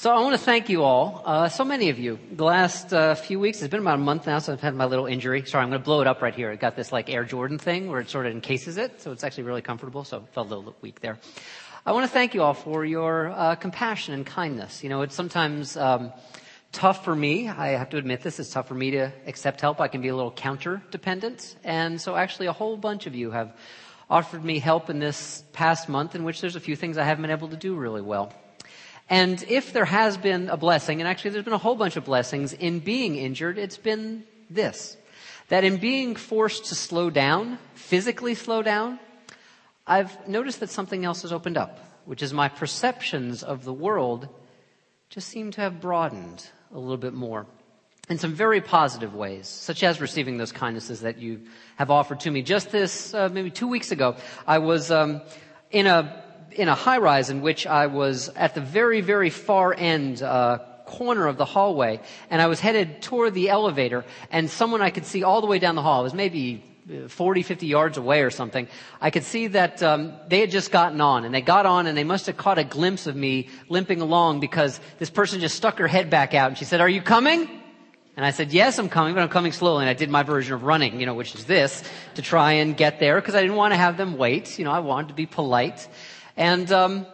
So 0.00 0.10
I 0.10 0.20
want 0.20 0.32
to 0.32 0.42
thank 0.42 0.70
you 0.70 0.82
all, 0.82 1.22
uh, 1.26 1.50
so 1.50 1.62
many 1.62 1.90
of 1.90 1.98
you. 1.98 2.18
The 2.32 2.42
last 2.42 2.90
uh, 2.90 3.14
few 3.14 3.38
weeks, 3.38 3.60
it's 3.60 3.70
been 3.70 3.82
about 3.82 3.96
a 3.96 4.02
month 4.02 4.26
now, 4.26 4.38
so 4.38 4.54
I've 4.54 4.60
had 4.62 4.74
my 4.74 4.86
little 4.86 5.04
injury. 5.04 5.44
Sorry, 5.44 5.62
I'm 5.62 5.68
going 5.68 5.78
to 5.78 5.84
blow 5.84 6.00
it 6.00 6.06
up 6.06 6.22
right 6.22 6.34
here. 6.34 6.50
I 6.50 6.56
got 6.56 6.74
this 6.74 6.90
like 6.90 7.10
Air 7.10 7.22
Jordan 7.22 7.58
thing 7.58 7.90
where 7.90 8.00
it 8.00 8.08
sort 8.08 8.24
of 8.24 8.32
encases 8.32 8.78
it, 8.78 9.02
so 9.02 9.12
it's 9.12 9.24
actually 9.24 9.42
really 9.42 9.60
comfortable. 9.60 10.02
So 10.04 10.20
I 10.20 10.32
felt 10.32 10.50
a 10.50 10.56
little 10.56 10.74
weak 10.80 11.00
there. 11.02 11.18
I 11.84 11.92
want 11.92 12.04
to 12.04 12.10
thank 12.10 12.32
you 12.32 12.40
all 12.42 12.54
for 12.54 12.82
your 12.82 13.28
uh, 13.28 13.56
compassion 13.56 14.14
and 14.14 14.24
kindness. 14.24 14.82
You 14.82 14.88
know, 14.88 15.02
it's 15.02 15.14
sometimes 15.14 15.76
um, 15.76 16.14
tough 16.72 17.04
for 17.04 17.14
me. 17.14 17.50
I 17.50 17.72
have 17.72 17.90
to 17.90 17.98
admit 17.98 18.22
this. 18.22 18.40
It's 18.40 18.48
tough 18.48 18.68
for 18.68 18.74
me 18.74 18.92
to 18.92 19.12
accept 19.26 19.60
help. 19.60 19.82
I 19.82 19.88
can 19.88 20.00
be 20.00 20.08
a 20.08 20.16
little 20.16 20.32
counter 20.32 20.80
dependent, 20.90 21.56
and 21.62 22.00
so 22.00 22.16
actually, 22.16 22.46
a 22.46 22.54
whole 22.54 22.78
bunch 22.78 23.06
of 23.06 23.14
you 23.14 23.32
have 23.32 23.54
offered 24.08 24.46
me 24.46 24.60
help 24.60 24.88
in 24.88 24.98
this 24.98 25.44
past 25.52 25.90
month, 25.90 26.14
in 26.14 26.24
which 26.24 26.40
there's 26.40 26.56
a 26.56 26.60
few 26.60 26.74
things 26.74 26.96
I 26.96 27.04
haven't 27.04 27.20
been 27.20 27.30
able 27.30 27.48
to 27.48 27.56
do 27.56 27.74
really 27.74 28.00
well. 28.00 28.32
And 29.10 29.42
if 29.48 29.72
there 29.72 29.84
has 29.84 30.16
been 30.16 30.48
a 30.48 30.56
blessing, 30.56 31.00
and 31.00 31.08
actually 31.08 31.32
there's 31.32 31.44
been 31.44 31.52
a 31.52 31.58
whole 31.58 31.74
bunch 31.74 31.96
of 31.96 32.04
blessings 32.04 32.52
in 32.52 32.78
being 32.78 33.16
injured, 33.16 33.58
it's 33.58 33.76
been 33.76 34.22
this. 34.48 34.96
That 35.48 35.64
in 35.64 35.78
being 35.78 36.14
forced 36.14 36.66
to 36.66 36.76
slow 36.76 37.10
down, 37.10 37.58
physically 37.74 38.36
slow 38.36 38.62
down, 38.62 39.00
I've 39.84 40.28
noticed 40.28 40.60
that 40.60 40.70
something 40.70 41.04
else 41.04 41.22
has 41.22 41.32
opened 41.32 41.56
up, 41.56 41.80
which 42.04 42.22
is 42.22 42.32
my 42.32 42.48
perceptions 42.48 43.42
of 43.42 43.64
the 43.64 43.72
world 43.72 44.28
just 45.08 45.26
seem 45.26 45.50
to 45.50 45.60
have 45.60 45.80
broadened 45.80 46.48
a 46.72 46.78
little 46.78 46.96
bit 46.96 47.12
more 47.12 47.46
in 48.08 48.18
some 48.18 48.32
very 48.32 48.60
positive 48.60 49.14
ways, 49.14 49.48
such 49.48 49.82
as 49.82 50.00
receiving 50.00 50.38
those 50.38 50.52
kindnesses 50.52 51.00
that 51.00 51.18
you 51.18 51.40
have 51.74 51.90
offered 51.90 52.20
to 52.20 52.30
me. 52.30 52.42
Just 52.42 52.70
this, 52.70 53.12
uh, 53.12 53.28
maybe 53.32 53.50
two 53.50 53.66
weeks 53.66 53.90
ago, 53.90 54.14
I 54.46 54.58
was 54.58 54.92
um, 54.92 55.20
in 55.72 55.88
a 55.88 56.24
in 56.52 56.68
a 56.68 56.74
high 56.74 56.98
rise 56.98 57.30
in 57.30 57.42
which 57.42 57.66
I 57.66 57.86
was 57.86 58.28
at 58.30 58.54
the 58.54 58.60
very, 58.60 59.00
very 59.00 59.30
far 59.30 59.74
end, 59.74 60.22
uh, 60.22 60.58
corner 60.90 61.28
of 61.28 61.36
the 61.36 61.44
hallway 61.44 62.00
and 62.30 62.42
I 62.42 62.48
was 62.48 62.58
headed 62.58 63.00
toward 63.00 63.32
the 63.32 63.48
elevator 63.48 64.04
and 64.32 64.50
someone 64.50 64.82
I 64.82 64.90
could 64.90 65.06
see 65.06 65.22
all 65.22 65.40
the 65.40 65.46
way 65.46 65.60
down 65.60 65.76
the 65.76 65.82
hall, 65.82 66.00
it 66.00 66.04
was 66.04 66.14
maybe 66.14 66.64
uh, 66.90 67.08
40, 67.08 67.42
50 67.42 67.66
yards 67.66 67.98
away 67.98 68.22
or 68.22 68.30
something, 68.30 68.66
I 69.00 69.10
could 69.10 69.22
see 69.22 69.48
that 69.48 69.82
um, 69.82 70.12
they 70.28 70.40
had 70.40 70.50
just 70.50 70.72
gotten 70.72 71.00
on, 71.00 71.24
and 71.24 71.32
they 71.32 71.42
got 71.42 71.66
on, 71.66 71.86
and 71.86 71.96
they 71.96 72.04
must 72.04 72.26
have 72.26 72.36
caught 72.36 72.58
a 72.58 72.64
glimpse 72.64 73.06
of 73.06 73.14
me 73.14 73.48
limping 73.68 74.00
along 74.00 74.40
because 74.40 74.80
this 74.98 75.10
person 75.10 75.40
just 75.40 75.54
stuck 75.54 75.78
her 75.78 75.86
head 75.86 76.10
back 76.10 76.34
out, 76.34 76.48
and 76.48 76.58
she 76.58 76.64
said, 76.64 76.80
"Are 76.80 76.88
you 76.88 77.02
coming?" 77.02 77.48
And 78.16 78.26
I 78.26 78.30
said, 78.30 78.52
"Yes, 78.52 78.78
I'm 78.78 78.88
coming, 78.88 79.14
but 79.14 79.22
I'm 79.22 79.28
coming 79.28 79.52
slowly." 79.52 79.84
And 79.84 79.90
I 79.90 79.94
did 79.94 80.10
my 80.10 80.22
version 80.22 80.54
of 80.54 80.64
running, 80.64 80.98
you 80.98 81.06
know, 81.06 81.14
which 81.14 81.34
is 81.34 81.44
this, 81.44 81.84
to 82.14 82.22
try 82.22 82.52
and 82.52 82.76
get 82.76 82.98
there 82.98 83.20
because 83.20 83.34
I 83.34 83.42
didn't 83.42 83.56
want 83.56 83.72
to 83.72 83.78
have 83.78 83.96
them 83.96 84.16
wait. 84.16 84.58
You 84.58 84.64
know, 84.64 84.72
I 84.72 84.80
wanted 84.80 85.08
to 85.08 85.14
be 85.14 85.26
polite. 85.26 85.86
And 86.36 86.70
um, 86.72 87.06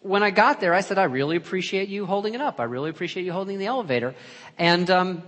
when 0.00 0.22
I 0.22 0.30
got 0.30 0.60
there, 0.60 0.74
I 0.74 0.80
said, 0.80 0.98
I 0.98 1.04
really 1.04 1.36
appreciate 1.36 1.88
you 1.88 2.06
holding 2.06 2.34
it 2.34 2.40
up. 2.40 2.60
I 2.60 2.64
really 2.64 2.90
appreciate 2.90 3.24
you 3.24 3.32
holding 3.32 3.58
the 3.58 3.66
elevator. 3.66 4.14
And 4.58 4.90
um, 4.90 5.22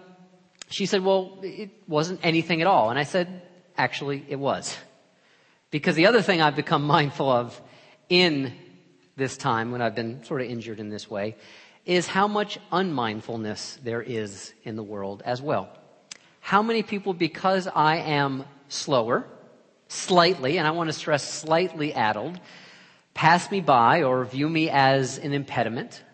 she 0.68 0.86
said, 0.86 1.02
Well, 1.02 1.38
it 1.42 1.70
wasn't 1.88 2.20
anything 2.22 2.60
at 2.60 2.66
all. 2.66 2.90
And 2.90 2.98
I 2.98 3.04
said, 3.04 3.42
Actually, 3.76 4.24
it 4.28 4.36
was. 4.36 4.76
Because 5.70 5.96
the 5.96 6.06
other 6.06 6.22
thing 6.22 6.40
I've 6.40 6.56
become 6.56 6.84
mindful 6.86 7.30
of 7.30 7.60
in 8.08 8.52
this 9.16 9.36
time 9.36 9.72
when 9.72 9.80
I've 9.80 9.94
been 9.94 10.24
sort 10.24 10.42
of 10.42 10.48
injured 10.48 10.78
in 10.78 10.90
this 10.90 11.10
way 11.10 11.36
is 11.86 12.06
how 12.06 12.28
much 12.28 12.58
unmindfulness 12.72 13.78
there 13.82 14.02
is 14.02 14.52
in 14.64 14.76
the 14.76 14.82
world 14.82 15.22
as 15.24 15.40
well. 15.40 15.68
How 16.40 16.62
many 16.62 16.82
people, 16.82 17.14
because 17.14 17.66
I 17.66 17.96
am 17.96 18.44
slower, 18.68 19.24
slightly, 19.88 20.58
and 20.58 20.66
I 20.66 20.72
want 20.72 20.88
to 20.88 20.92
stress 20.92 21.28
slightly 21.28 21.94
addled, 21.94 22.38
pass 23.16 23.50
me 23.50 23.62
by 23.62 24.02
or 24.02 24.26
view 24.26 24.46
me 24.46 24.68
as 24.68 25.16
an 25.16 25.32
impediment, 25.32 26.04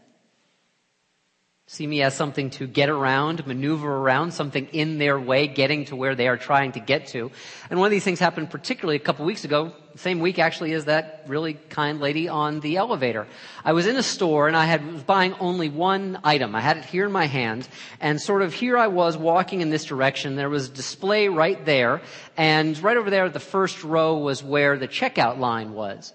see 1.67 1.85
me 1.85 2.01
as 2.01 2.15
something 2.15 2.49
to 2.51 2.67
get 2.69 2.89
around, 2.89 3.45
maneuver 3.45 3.93
around, 3.97 4.31
something 4.33 4.69
in 4.73 4.99
their 4.99 5.19
way, 5.19 5.49
getting 5.49 5.85
to 5.87 5.97
where 5.97 6.15
they 6.15 6.29
are 6.29 6.37
trying 6.37 6.71
to 6.71 6.79
get 6.79 7.09
to. 7.09 7.33
And 7.71 7.81
one 7.81 7.87
of 7.87 7.91
these 7.91 8.05
things 8.05 8.21
happened 8.21 8.51
particularly 8.51 8.97
a 8.97 9.01
couple 9.01 9.25
weeks 9.25 9.45
ago, 9.45 9.73
same 9.97 10.21
week 10.21 10.39
actually 10.39 10.75
as 10.75 10.85
that 10.85 11.25
really 11.27 11.55
kind 11.55 11.99
lady 11.99 12.29
on 12.29 12.61
the 12.61 12.77
elevator. 12.77 13.27
I 13.65 13.73
was 13.73 13.89
in 13.89 13.97
a 13.97 14.03
store 14.03 14.47
and 14.47 14.57
I 14.57 14.67
had, 14.67 14.93
was 14.93 15.03
buying 15.03 15.35
only 15.41 15.71
one 15.71 16.21
item. 16.23 16.55
I 16.55 16.61
had 16.61 16.77
it 16.77 16.85
here 16.85 17.05
in 17.05 17.11
my 17.11 17.27
hand 17.27 17.67
and 18.01 18.21
sort 18.21 18.43
of 18.43 18.55
here 18.55 18.79
I 18.79 18.87
was 18.87 19.17
walking 19.17 19.61
in 19.61 19.71
this 19.71 19.87
direction. 19.87 20.37
There 20.37 20.49
was 20.49 20.69
a 20.69 20.73
display 20.73 21.29
right 21.29 21.65
there 21.65 22.01
and 22.37 22.81
right 22.81 22.97
over 22.97 23.11
there 23.11 23.29
the 23.29 23.41
first 23.41 23.83
row 23.83 24.19
was 24.19 24.41
where 24.41 24.79
the 24.79 24.87
checkout 24.87 25.41
line 25.41 25.73
was. 25.73 26.13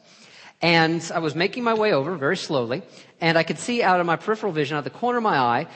And 0.61 1.09
I 1.13 1.19
was 1.19 1.35
making 1.35 1.63
my 1.63 1.75
way 1.75 1.93
over 1.93 2.15
very 2.15 2.37
slowly, 2.37 2.81
and 3.21 3.37
I 3.37 3.43
could 3.43 3.59
see 3.59 3.83
out 3.83 3.99
of 3.99 4.05
my 4.05 4.15
peripheral 4.15 4.51
vision, 4.51 4.75
out 4.75 4.79
of 4.79 4.83
the 4.85 4.99
corner 4.99 5.19
of 5.19 5.23
my 5.23 5.37
eye, 5.37 5.67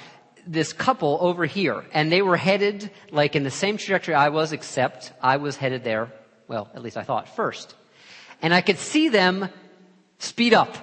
this 0.47 0.73
couple 0.73 1.19
over 1.21 1.45
here. 1.45 1.85
And 1.93 2.11
they 2.11 2.21
were 2.21 2.37
headed 2.37 2.89
like 3.11 3.35
in 3.35 3.43
the 3.43 3.51
same 3.51 3.77
trajectory 3.77 4.15
I 4.15 4.29
was, 4.29 4.51
except 4.51 5.13
I 5.21 5.37
was 5.37 5.55
headed 5.55 5.83
there, 5.83 6.11
well, 6.47 6.69
at 6.73 6.81
least 6.81 6.97
I 6.97 7.03
thought, 7.03 7.35
first. 7.35 7.75
And 8.41 8.53
I 8.53 8.61
could 8.61 8.79
see 8.79 9.09
them 9.09 9.49
speed 10.17 10.53
up. 10.53 10.75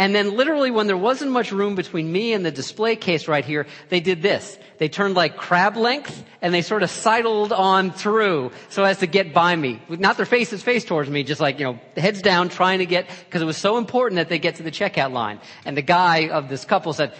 And 0.00 0.14
then 0.14 0.34
literally 0.34 0.70
when 0.70 0.86
there 0.86 0.96
wasn't 0.96 1.30
much 1.30 1.52
room 1.52 1.74
between 1.74 2.10
me 2.10 2.32
and 2.32 2.42
the 2.42 2.50
display 2.50 2.96
case 2.96 3.28
right 3.28 3.44
here, 3.44 3.66
they 3.90 4.00
did 4.00 4.22
this. 4.22 4.58
They 4.78 4.88
turned 4.88 5.14
like 5.14 5.36
crab 5.36 5.76
length 5.76 6.24
and 6.40 6.54
they 6.54 6.62
sort 6.62 6.82
of 6.82 6.88
sidled 6.88 7.52
on 7.52 7.90
through 7.90 8.52
so 8.70 8.82
as 8.82 9.00
to 9.00 9.06
get 9.06 9.34
by 9.34 9.54
me. 9.54 9.82
Not 9.90 10.16
their 10.16 10.24
faces 10.24 10.62
face 10.62 10.86
towards 10.86 11.10
me, 11.10 11.22
just 11.22 11.38
like, 11.38 11.58
you 11.58 11.66
know, 11.66 11.78
heads 11.98 12.22
down 12.22 12.48
trying 12.48 12.78
to 12.78 12.86
get, 12.86 13.10
because 13.26 13.42
it 13.42 13.44
was 13.44 13.58
so 13.58 13.76
important 13.76 14.16
that 14.16 14.30
they 14.30 14.38
get 14.38 14.54
to 14.54 14.62
the 14.62 14.70
checkout 14.70 15.12
line. 15.12 15.38
And 15.66 15.76
the 15.76 15.82
guy 15.82 16.30
of 16.30 16.48
this 16.48 16.64
couple 16.64 16.94
said, 16.94 17.12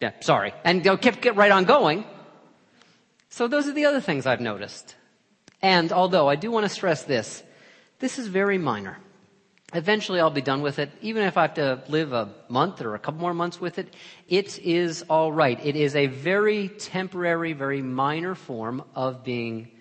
yeah, 0.00 0.12
sorry. 0.20 0.54
And 0.62 0.84
they 0.84 0.96
kept 0.98 1.20
get 1.20 1.34
right 1.34 1.50
on 1.50 1.64
going. 1.64 2.04
So 3.28 3.48
those 3.48 3.66
are 3.66 3.72
the 3.72 3.86
other 3.86 4.00
things 4.00 4.24
I've 4.24 4.40
noticed. 4.40 4.94
And 5.60 5.90
although 5.92 6.28
I 6.28 6.36
do 6.36 6.52
want 6.52 6.62
to 6.62 6.70
stress 6.70 7.02
this, 7.02 7.42
this 7.98 8.20
is 8.20 8.28
very 8.28 8.56
minor. 8.56 9.00
Eventually 9.74 10.20
I'll 10.20 10.30
be 10.30 10.40
done 10.40 10.62
with 10.62 10.78
it. 10.78 10.90
Even 11.02 11.24
if 11.24 11.36
I 11.36 11.42
have 11.42 11.54
to 11.54 11.82
live 11.88 12.12
a 12.12 12.32
month 12.48 12.80
or 12.80 12.94
a 12.94 12.98
couple 13.00 13.20
more 13.20 13.34
months 13.34 13.60
with 13.60 13.80
it, 13.80 13.92
it 14.28 14.56
is 14.60 15.04
alright. 15.10 15.58
It 15.66 15.74
is 15.74 15.96
a 15.96 16.06
very 16.06 16.68
temporary, 16.68 17.54
very 17.54 17.82
minor 17.82 18.36
form 18.36 18.84
of 18.94 19.24
being 19.24 19.72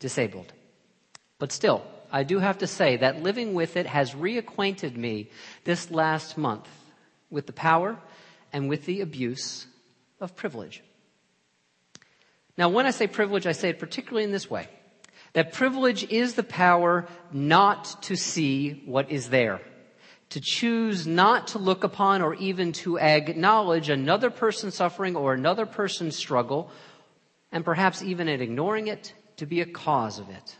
disabled. 0.00 0.50
But 1.38 1.52
still, 1.52 1.82
I 2.10 2.22
do 2.22 2.38
have 2.38 2.58
to 2.58 2.66
say 2.66 2.96
that 2.96 3.22
living 3.22 3.52
with 3.52 3.76
it 3.76 3.86
has 3.86 4.12
reacquainted 4.14 4.96
me 4.96 5.28
this 5.64 5.90
last 5.90 6.38
month 6.38 6.68
with 7.30 7.46
the 7.46 7.52
power 7.52 7.98
and 8.54 8.70
with 8.70 8.86
the 8.86 9.02
abuse 9.02 9.66
of 10.18 10.34
privilege. 10.34 10.82
Now, 12.56 12.70
when 12.70 12.86
I 12.86 12.90
say 12.90 13.06
privilege, 13.06 13.46
I 13.46 13.52
say 13.52 13.68
it 13.68 13.78
particularly 13.78 14.24
in 14.24 14.32
this 14.32 14.50
way. 14.50 14.68
That 15.34 15.52
privilege 15.52 16.04
is 16.10 16.34
the 16.34 16.42
power 16.42 17.06
not 17.32 18.02
to 18.02 18.16
see 18.16 18.82
what 18.84 19.10
is 19.10 19.30
there. 19.30 19.60
To 20.30 20.40
choose 20.40 21.06
not 21.06 21.48
to 21.48 21.58
look 21.58 21.84
upon 21.84 22.22
or 22.22 22.34
even 22.34 22.72
to 22.72 22.98
acknowledge 22.98 23.88
another 23.88 24.30
person's 24.30 24.74
suffering 24.74 25.16
or 25.16 25.34
another 25.34 25.66
person's 25.66 26.16
struggle, 26.16 26.70
and 27.50 27.64
perhaps 27.64 28.02
even 28.02 28.28
in 28.28 28.40
ignoring 28.40 28.88
it, 28.88 29.14
to 29.36 29.46
be 29.46 29.60
a 29.60 29.66
cause 29.66 30.18
of 30.18 30.28
it. 30.30 30.56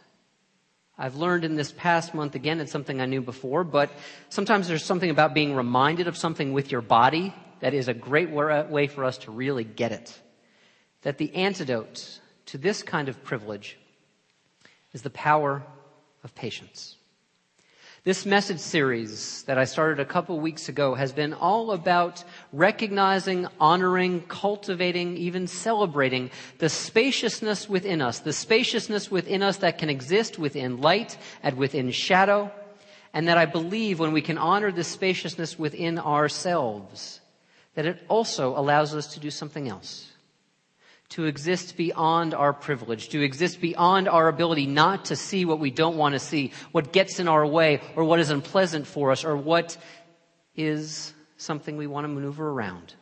I've 0.98 1.16
learned 1.16 1.44
in 1.44 1.56
this 1.56 1.72
past 1.72 2.14
month, 2.14 2.34
again, 2.34 2.60
it's 2.60 2.72
something 2.72 3.00
I 3.00 3.06
knew 3.06 3.22
before, 3.22 3.64
but 3.64 3.90
sometimes 4.28 4.68
there's 4.68 4.84
something 4.84 5.10
about 5.10 5.34
being 5.34 5.54
reminded 5.54 6.06
of 6.06 6.16
something 6.16 6.52
with 6.52 6.70
your 6.70 6.82
body 6.82 7.34
that 7.60 7.74
is 7.74 7.88
a 7.88 7.94
great 7.94 8.30
way 8.30 8.86
for 8.88 9.04
us 9.04 9.18
to 9.18 9.30
really 9.30 9.64
get 9.64 9.92
it. 9.92 10.20
That 11.02 11.18
the 11.18 11.34
antidote 11.34 12.20
to 12.46 12.58
this 12.58 12.82
kind 12.82 13.08
of 13.08 13.24
privilege 13.24 13.78
is 14.92 15.02
the 15.02 15.10
power 15.10 15.62
of 16.22 16.34
patience. 16.34 16.96
This 18.04 18.26
message 18.26 18.58
series 18.58 19.44
that 19.44 19.58
I 19.58 19.64
started 19.64 20.00
a 20.00 20.04
couple 20.04 20.40
weeks 20.40 20.68
ago 20.68 20.94
has 20.94 21.12
been 21.12 21.32
all 21.32 21.70
about 21.70 22.24
recognizing, 22.52 23.46
honoring, 23.60 24.22
cultivating, 24.22 25.16
even 25.16 25.46
celebrating 25.46 26.32
the 26.58 26.68
spaciousness 26.68 27.68
within 27.68 28.02
us, 28.02 28.18
the 28.18 28.32
spaciousness 28.32 29.08
within 29.08 29.40
us 29.40 29.58
that 29.58 29.78
can 29.78 29.88
exist 29.88 30.36
within 30.36 30.80
light 30.80 31.16
and 31.44 31.56
within 31.56 31.92
shadow, 31.92 32.50
and 33.14 33.28
that 33.28 33.38
I 33.38 33.46
believe 33.46 34.00
when 34.00 34.12
we 34.12 34.22
can 34.22 34.36
honor 34.36 34.72
this 34.72 34.88
spaciousness 34.88 35.56
within 35.56 36.00
ourselves, 36.00 37.20
that 37.76 37.86
it 37.86 38.02
also 38.08 38.58
allows 38.58 38.96
us 38.96 39.14
to 39.14 39.20
do 39.20 39.30
something 39.30 39.68
else 39.68 40.11
to 41.12 41.26
exist 41.26 41.76
beyond 41.76 42.32
our 42.32 42.54
privilege, 42.54 43.10
to 43.10 43.22
exist 43.22 43.60
beyond 43.60 44.08
our 44.08 44.28
ability 44.28 44.66
not 44.66 45.06
to 45.06 45.16
see 45.16 45.44
what 45.44 45.58
we 45.58 45.70
don't 45.70 45.98
want 45.98 46.14
to 46.14 46.18
see, 46.18 46.52
what 46.72 46.90
gets 46.90 47.20
in 47.20 47.28
our 47.28 47.46
way, 47.46 47.80
or 47.96 48.04
what 48.04 48.18
is 48.18 48.30
unpleasant 48.30 48.86
for 48.86 49.10
us, 49.10 49.22
or 49.22 49.36
what 49.36 49.76
is 50.56 51.12
something 51.36 51.76
we 51.76 51.86
want 51.86 52.04
to 52.04 52.08
maneuver 52.08 52.48
around. 52.48 52.94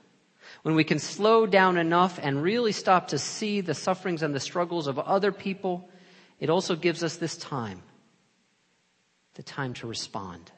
When 0.63 0.75
we 0.75 0.83
can 0.83 0.99
slow 0.99 1.47
down 1.47 1.79
enough 1.79 2.19
and 2.21 2.43
really 2.43 2.73
stop 2.73 3.09
to 3.09 3.19
see 3.19 3.61
the 3.61 3.75
sufferings 3.75 4.23
and 4.23 4.35
the 4.35 4.41
struggles 4.41 4.89
of 4.89 4.99
other 4.99 5.31
people, 5.31 5.89
it 6.41 6.51
also 6.51 6.75
gives 6.75 7.05
us 7.05 7.17
this 7.17 7.37
time. 7.37 7.81
The 9.35 9.45
time 9.45 9.73
to 9.75 9.87
respond. 9.87 10.51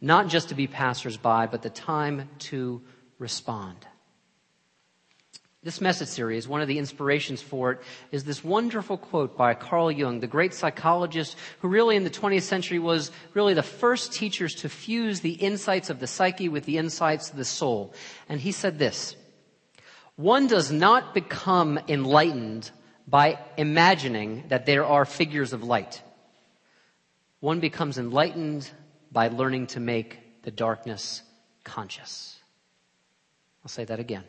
Not 0.00 0.28
just 0.28 0.50
to 0.50 0.54
be 0.54 0.68
passersby, 0.68 1.48
but 1.50 1.62
the 1.62 1.70
time 1.70 2.30
to 2.50 2.80
respond. 3.18 3.86
This 5.64 5.80
message 5.80 6.08
series, 6.08 6.48
one 6.48 6.60
of 6.60 6.66
the 6.66 6.78
inspirations 6.78 7.40
for 7.40 7.70
it 7.70 7.82
is 8.10 8.24
this 8.24 8.42
wonderful 8.42 8.96
quote 8.96 9.36
by 9.36 9.54
Carl 9.54 9.92
Jung, 9.92 10.18
the 10.18 10.26
great 10.26 10.54
psychologist 10.54 11.36
who 11.60 11.68
really 11.68 11.94
in 11.94 12.02
the 12.02 12.10
20th 12.10 12.42
century 12.42 12.80
was 12.80 13.12
really 13.32 13.54
the 13.54 13.62
first 13.62 14.12
teachers 14.12 14.56
to 14.56 14.68
fuse 14.68 15.20
the 15.20 15.34
insights 15.34 15.88
of 15.88 16.00
the 16.00 16.08
psyche 16.08 16.48
with 16.48 16.64
the 16.64 16.78
insights 16.78 17.30
of 17.30 17.36
the 17.36 17.44
soul. 17.44 17.94
And 18.28 18.40
he 18.40 18.50
said 18.50 18.80
this, 18.80 19.14
one 20.16 20.48
does 20.48 20.72
not 20.72 21.14
become 21.14 21.78
enlightened 21.86 22.68
by 23.06 23.38
imagining 23.56 24.44
that 24.48 24.66
there 24.66 24.84
are 24.84 25.04
figures 25.04 25.52
of 25.52 25.62
light. 25.62 26.02
One 27.38 27.60
becomes 27.60 27.98
enlightened 27.98 28.68
by 29.12 29.28
learning 29.28 29.68
to 29.68 29.80
make 29.80 30.18
the 30.42 30.50
darkness 30.50 31.22
conscious. 31.62 32.36
I'll 33.64 33.68
say 33.68 33.84
that 33.84 34.00
again. 34.00 34.24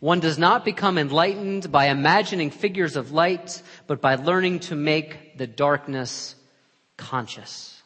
One 0.00 0.20
does 0.20 0.38
not 0.38 0.64
become 0.64 0.98
enlightened 0.98 1.72
by 1.72 1.86
imagining 1.86 2.50
figures 2.50 2.96
of 2.96 3.12
light, 3.12 3.62
but 3.86 4.00
by 4.00 4.14
learning 4.14 4.60
to 4.60 4.76
make 4.76 5.36
the 5.36 5.46
darkness 5.46 6.36
conscious. 6.96 7.82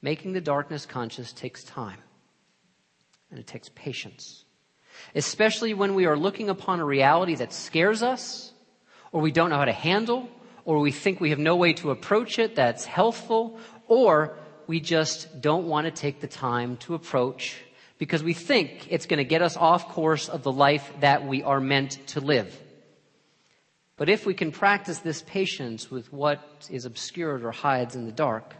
Making 0.00 0.32
the 0.32 0.40
darkness 0.40 0.86
conscious 0.86 1.32
takes 1.32 1.64
time 1.64 1.98
and 3.30 3.40
it 3.40 3.46
takes 3.46 3.70
patience, 3.70 4.44
especially 5.14 5.74
when 5.74 5.94
we 5.94 6.06
are 6.06 6.16
looking 6.16 6.50
upon 6.50 6.80
a 6.80 6.84
reality 6.84 7.34
that 7.36 7.52
scares 7.52 8.02
us 8.02 8.52
or 9.10 9.20
we 9.20 9.32
don't 9.32 9.50
know 9.50 9.56
how 9.56 9.64
to 9.64 9.72
handle 9.72 10.28
or 10.64 10.78
we 10.78 10.92
think 10.92 11.20
we 11.20 11.30
have 11.30 11.38
no 11.38 11.56
way 11.56 11.72
to 11.72 11.90
approach 11.90 12.38
it 12.38 12.54
that's 12.54 12.84
healthful 12.84 13.58
or 13.88 14.36
we 14.66 14.80
just 14.80 15.40
don't 15.40 15.66
want 15.66 15.86
to 15.86 15.90
take 15.90 16.20
the 16.20 16.28
time 16.28 16.76
to 16.78 16.94
approach 16.94 17.56
because 18.02 18.24
we 18.24 18.32
think 18.32 18.88
it's 18.90 19.06
going 19.06 19.18
to 19.18 19.24
get 19.24 19.42
us 19.42 19.56
off 19.56 19.90
course 19.90 20.28
of 20.28 20.42
the 20.42 20.50
life 20.50 20.92
that 20.98 21.24
we 21.24 21.44
are 21.44 21.60
meant 21.60 22.04
to 22.08 22.18
live. 22.18 22.52
But 23.96 24.08
if 24.08 24.26
we 24.26 24.34
can 24.34 24.50
practice 24.50 24.98
this 24.98 25.22
patience 25.22 25.88
with 25.88 26.12
what 26.12 26.66
is 26.68 26.84
obscured 26.84 27.44
or 27.44 27.52
hides 27.52 27.94
in 27.94 28.04
the 28.04 28.10
dark, 28.10 28.56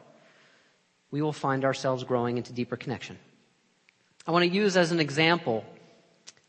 we 1.10 1.22
will 1.22 1.32
find 1.32 1.64
ourselves 1.64 2.04
growing 2.04 2.36
into 2.36 2.52
deeper 2.52 2.76
connection. 2.76 3.18
I 4.28 4.30
want 4.30 4.44
to 4.44 4.54
use 4.54 4.76
as 4.76 4.92
an 4.92 5.00
example 5.00 5.64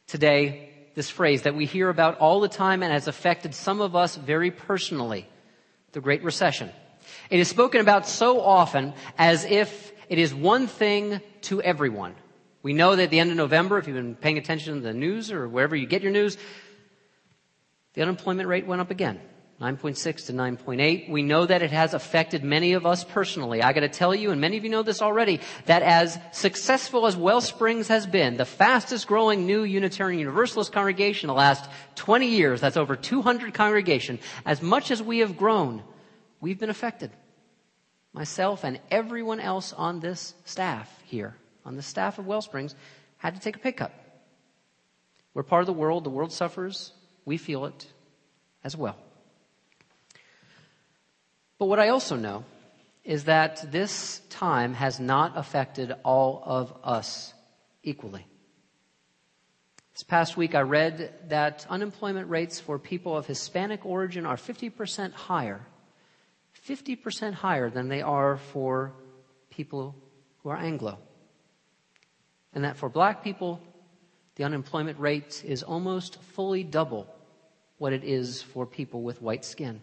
today 0.05 0.69
this 0.93 1.09
phrase 1.09 1.41
that 1.41 1.55
we 1.55 1.65
hear 1.65 1.89
about 1.89 2.19
all 2.19 2.41
the 2.41 2.47
time 2.47 2.83
and 2.83 2.93
has 2.93 3.07
affected 3.07 3.55
some 3.55 3.81
of 3.81 3.95
us 3.95 4.15
very 4.15 4.51
personally 4.51 5.27
the 5.93 5.99
Great 5.99 6.23
Recession. 6.23 6.69
It 7.31 7.39
is 7.39 7.47
spoken 7.47 7.81
about 7.81 8.07
so 8.07 8.39
often 8.39 8.93
as 9.17 9.45
if 9.45 9.91
it 10.09 10.19
is 10.19 10.31
one 10.31 10.67
thing 10.67 11.21
to 11.49 11.59
everyone. 11.59 12.13
We 12.63 12.71
know 12.71 12.95
that 12.95 13.03
at 13.03 13.09
the 13.09 13.19
end 13.19 13.29
of 13.29 13.35
November, 13.35 13.77
if 13.77 13.87
you've 13.87 13.97
been 13.97 14.15
paying 14.15 14.37
attention 14.37 14.75
to 14.75 14.79
the 14.79 14.93
news 14.93 15.31
or 15.31 15.49
wherever 15.49 15.75
you 15.75 15.85
get 15.85 16.01
your 16.01 16.13
news, 16.13 16.37
the 17.93 18.01
unemployment 18.01 18.47
rate 18.47 18.65
went 18.65 18.81
up 18.81 18.89
again. 18.89 19.19
9.6 19.61 20.25
to 20.27 20.33
9.8. 20.33 21.09
We 21.09 21.21
know 21.21 21.45
that 21.45 21.61
it 21.61 21.71
has 21.71 21.93
affected 21.93 22.43
many 22.43 22.73
of 22.73 22.85
us 22.85 23.03
personally. 23.03 23.61
I 23.61 23.71
gotta 23.71 23.89
tell 23.89 24.15
you, 24.15 24.31
and 24.31 24.41
many 24.41 24.57
of 24.57 24.63
you 24.63 24.69
know 24.69 24.81
this 24.81 25.01
already, 25.01 25.41
that 25.65 25.83
as 25.83 26.17
successful 26.31 27.05
as 27.05 27.15
Wellsprings 27.15 27.89
has 27.89 28.07
been, 28.07 28.35
the 28.35 28.45
fastest 28.45 29.07
growing 29.07 29.45
new 29.45 29.63
Unitarian 29.63 30.19
Universalist 30.19 30.71
congregation 30.71 31.29
in 31.29 31.35
the 31.35 31.39
last 31.39 31.69
20 31.95 32.27
years, 32.27 32.61
that's 32.61 32.77
over 32.77 32.95
200 32.95 33.53
congregation, 33.53 34.19
as 34.45 34.61
much 34.61 34.89
as 34.89 35.03
we 35.03 35.19
have 35.19 35.37
grown, 35.37 35.83
we've 36.41 36.59
been 36.59 36.71
affected. 36.71 37.11
Myself 38.11 38.63
and 38.63 38.79
everyone 38.89 39.39
else 39.39 39.71
on 39.71 39.99
this 39.99 40.33
staff 40.45 40.89
here 41.05 41.35
on 41.65 41.75
the 41.75 41.81
staff 41.81 42.19
of 42.19 42.25
Wellsprings 42.25 42.75
had 43.17 43.35
to 43.35 43.41
take 43.41 43.63
a 43.63 43.71
cut. 43.71 43.93
We're 45.33 45.43
part 45.43 45.61
of 45.61 45.67
the 45.67 45.73
world. 45.73 46.03
The 46.03 46.09
world 46.09 46.31
suffers. 46.31 46.91
We 47.25 47.37
feel 47.37 47.65
it 47.65 47.87
as 48.63 48.75
well. 48.75 48.97
But 51.57 51.65
what 51.65 51.79
I 51.79 51.89
also 51.89 52.15
know 52.15 52.43
is 53.03 53.25
that 53.25 53.71
this 53.71 54.21
time 54.29 54.73
has 54.73 54.99
not 54.99 55.37
affected 55.37 55.93
all 56.03 56.41
of 56.45 56.73
us 56.83 57.33
equally. 57.83 58.25
This 59.93 60.03
past 60.03 60.37
week 60.37 60.55
I 60.55 60.61
read 60.61 61.13
that 61.29 61.65
unemployment 61.69 62.29
rates 62.29 62.59
for 62.59 62.79
people 62.79 63.15
of 63.15 63.27
Hispanic 63.27 63.85
origin 63.85 64.25
are 64.25 64.37
50% 64.37 65.13
higher, 65.13 65.61
50% 66.67 67.33
higher 67.33 67.69
than 67.69 67.89
they 67.89 68.01
are 68.01 68.37
for 68.37 68.93
people 69.49 69.95
who 70.41 70.49
are 70.49 70.57
Anglo 70.57 70.97
and 72.55 72.63
that 72.63 72.77
for 72.77 72.89
black 72.89 73.23
people, 73.23 73.61
the 74.35 74.43
unemployment 74.43 74.99
rate 74.99 75.43
is 75.45 75.63
almost 75.63 76.21
fully 76.21 76.63
double 76.63 77.07
what 77.77 77.93
it 77.93 78.03
is 78.03 78.41
for 78.41 78.65
people 78.65 79.01
with 79.01 79.21
white 79.21 79.45
skin. 79.45 79.81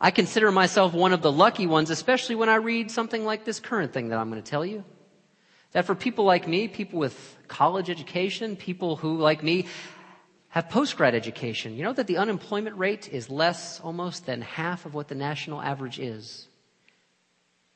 I 0.00 0.10
consider 0.10 0.50
myself 0.50 0.94
one 0.94 1.12
of 1.12 1.22
the 1.22 1.30
lucky 1.30 1.66
ones, 1.66 1.90
especially 1.90 2.34
when 2.34 2.48
I 2.48 2.56
read 2.56 2.90
something 2.90 3.24
like 3.24 3.44
this 3.44 3.60
current 3.60 3.92
thing 3.92 4.08
that 4.08 4.18
I'm 4.18 4.30
going 4.30 4.42
to 4.42 4.50
tell 4.50 4.66
you. 4.66 4.84
That 5.72 5.86
for 5.86 5.94
people 5.94 6.24
like 6.24 6.48
me, 6.48 6.68
people 6.68 6.98
with 6.98 7.36
college 7.48 7.88
education, 7.88 8.56
people 8.56 8.96
who, 8.96 9.18
like 9.18 9.42
me, 9.42 9.66
have 10.48 10.68
post-grad 10.68 11.14
education, 11.14 11.76
you 11.76 11.82
know 11.82 11.94
that 11.94 12.06
the 12.06 12.18
unemployment 12.18 12.76
rate 12.76 13.08
is 13.10 13.30
less 13.30 13.80
almost 13.80 14.26
than 14.26 14.42
half 14.42 14.84
of 14.84 14.92
what 14.92 15.08
the 15.08 15.14
national 15.14 15.62
average 15.62 15.98
is. 15.98 16.46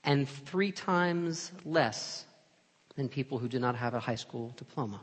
And 0.04 0.28
three 0.28 0.72
times 0.72 1.52
less 1.64 2.26
than 2.96 3.08
people 3.08 3.38
who 3.38 3.48
do 3.48 3.58
not 3.58 3.76
have 3.76 3.94
a 3.94 4.00
high 4.00 4.16
school 4.16 4.52
diploma. 4.56 5.00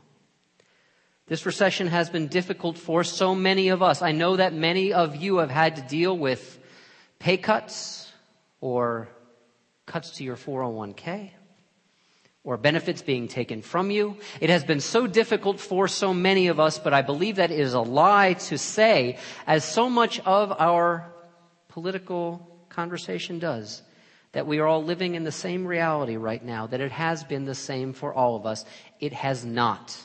This 1.26 1.46
recession 1.46 1.86
has 1.86 2.10
been 2.10 2.28
difficult 2.28 2.76
for 2.76 3.02
so 3.02 3.34
many 3.34 3.68
of 3.68 3.82
us. 3.82 4.02
I 4.02 4.12
know 4.12 4.36
that 4.36 4.52
many 4.52 4.92
of 4.92 5.16
you 5.16 5.38
have 5.38 5.50
had 5.50 5.76
to 5.76 5.82
deal 5.82 6.16
with 6.16 6.58
pay 7.18 7.38
cuts 7.38 8.12
or 8.60 9.08
cuts 9.86 10.10
to 10.16 10.24
your 10.24 10.36
401k 10.36 11.30
or 12.42 12.58
benefits 12.58 13.00
being 13.00 13.26
taken 13.26 13.62
from 13.62 13.90
you. 13.90 14.18
It 14.40 14.50
has 14.50 14.64
been 14.64 14.80
so 14.80 15.06
difficult 15.06 15.58
for 15.60 15.88
so 15.88 16.12
many 16.12 16.48
of 16.48 16.60
us, 16.60 16.78
but 16.78 16.92
I 16.92 17.00
believe 17.00 17.36
that 17.36 17.50
it 17.50 17.58
is 17.58 17.72
a 17.72 17.80
lie 17.80 18.34
to 18.34 18.58
say, 18.58 19.16
as 19.46 19.64
so 19.64 19.88
much 19.88 20.20
of 20.20 20.52
our 20.52 21.10
political 21.68 22.46
conversation 22.68 23.38
does, 23.38 23.82
that 24.34 24.46
we 24.46 24.58
are 24.58 24.66
all 24.66 24.84
living 24.84 25.14
in 25.14 25.24
the 25.24 25.32
same 25.32 25.66
reality 25.66 26.16
right 26.16 26.44
now, 26.44 26.66
that 26.66 26.80
it 26.80 26.92
has 26.92 27.24
been 27.24 27.44
the 27.44 27.54
same 27.54 27.92
for 27.92 28.12
all 28.12 28.36
of 28.36 28.46
us. 28.46 28.64
It 29.00 29.12
has 29.12 29.44
not. 29.44 29.96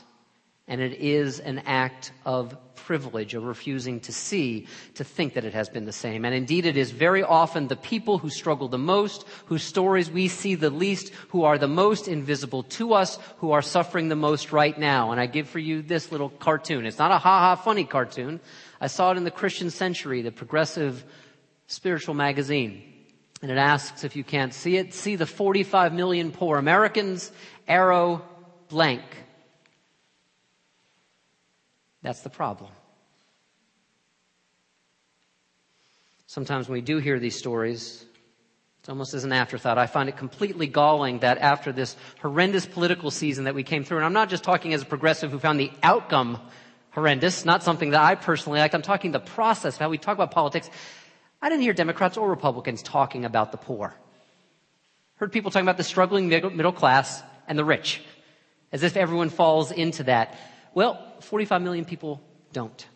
And 0.66 0.80
it 0.80 0.94
is 0.94 1.40
an 1.40 1.58
act 1.66 2.12
of 2.24 2.56
privilege 2.76 3.34
of 3.34 3.42
refusing 3.42 4.00
to 4.00 4.12
see, 4.12 4.66
to 4.94 5.04
think 5.04 5.34
that 5.34 5.44
it 5.44 5.52
has 5.52 5.68
been 5.68 5.84
the 5.84 5.92
same. 5.92 6.24
And 6.24 6.34
indeed, 6.34 6.64
it 6.64 6.76
is 6.76 6.92
very 6.92 7.22
often 7.22 7.66
the 7.66 7.76
people 7.76 8.18
who 8.18 8.30
struggle 8.30 8.68
the 8.68 8.78
most, 8.78 9.24
whose 9.46 9.62
stories 9.62 10.10
we 10.10 10.28
see 10.28 10.54
the 10.54 10.70
least, 10.70 11.12
who 11.28 11.44
are 11.44 11.58
the 11.58 11.68
most 11.68 12.08
invisible 12.08 12.62
to 12.64 12.94
us, 12.94 13.18
who 13.38 13.50
are 13.50 13.62
suffering 13.62 14.08
the 14.08 14.16
most 14.16 14.52
right 14.52 14.78
now. 14.78 15.10
And 15.10 15.20
I 15.20 15.26
give 15.26 15.48
for 15.48 15.58
you 15.58 15.82
this 15.82 16.10
little 16.12 16.30
cartoon. 16.30 16.86
It's 16.86 16.98
not 16.98 17.10
a 17.10 17.18
ha-ha 17.18 17.56
funny 17.56 17.84
cartoon. 17.84 18.40
I 18.80 18.86
saw 18.86 19.10
it 19.10 19.16
in 19.16 19.24
the 19.24 19.30
Christian 19.30 19.70
Century, 19.70 20.22
the 20.22 20.32
progressive 20.32 21.04
spiritual 21.66 22.14
magazine. 22.14 22.89
And 23.42 23.50
it 23.50 23.56
asks, 23.56 24.04
if 24.04 24.16
you 24.16 24.24
can't 24.24 24.52
see 24.52 24.76
it, 24.76 24.92
see 24.92 25.16
the 25.16 25.26
45 25.26 25.94
million 25.94 26.30
poor 26.30 26.58
Americans, 26.58 27.32
arrow 27.66 28.22
blank. 28.68 29.02
That's 32.02 32.20
the 32.20 32.30
problem. 32.30 32.70
Sometimes 36.26 36.68
when 36.68 36.74
we 36.74 36.80
do 36.80 36.98
hear 36.98 37.18
these 37.18 37.36
stories, 37.36 38.04
it's 38.80 38.88
almost 38.88 39.14
as 39.14 39.24
an 39.24 39.32
afterthought. 39.32 39.78
I 39.78 39.86
find 39.86 40.08
it 40.08 40.16
completely 40.16 40.66
galling 40.66 41.18
that 41.18 41.38
after 41.38 41.72
this 41.72 41.96
horrendous 42.20 42.66
political 42.66 43.10
season 43.10 43.44
that 43.44 43.54
we 43.54 43.62
came 43.62 43.84
through, 43.84 43.98
and 43.98 44.06
I'm 44.06 44.12
not 44.12 44.28
just 44.28 44.44
talking 44.44 44.72
as 44.72 44.82
a 44.82 44.86
progressive 44.86 45.30
who 45.30 45.38
found 45.38 45.58
the 45.58 45.72
outcome 45.82 46.38
horrendous, 46.90 47.44
not 47.44 47.62
something 47.62 47.90
that 47.90 48.00
I 48.00 48.14
personally 48.14 48.58
liked. 48.58 48.74
I'm 48.74 48.82
talking 48.82 49.12
the 49.12 49.20
process, 49.20 49.76
how 49.76 49.88
we 49.88 49.98
talk 49.98 50.14
about 50.14 50.30
politics. 50.30 50.70
I 51.42 51.48
didn't 51.48 51.62
hear 51.62 51.72
Democrats 51.72 52.16
or 52.16 52.28
Republicans 52.28 52.82
talking 52.82 53.24
about 53.24 53.50
the 53.52 53.58
poor. 53.58 53.94
Heard 55.16 55.32
people 55.32 55.50
talking 55.50 55.66
about 55.66 55.76
the 55.76 55.84
struggling 55.84 56.28
middle 56.28 56.72
class 56.72 57.22
and 57.46 57.58
the 57.58 57.64
rich, 57.64 58.02
as 58.72 58.82
if 58.82 58.96
everyone 58.96 59.30
falls 59.30 59.72
into 59.72 60.04
that. 60.04 60.38
Well, 60.74 61.04
45 61.20 61.62
million 61.62 61.84
people 61.84 62.20
don't. 62.52 62.86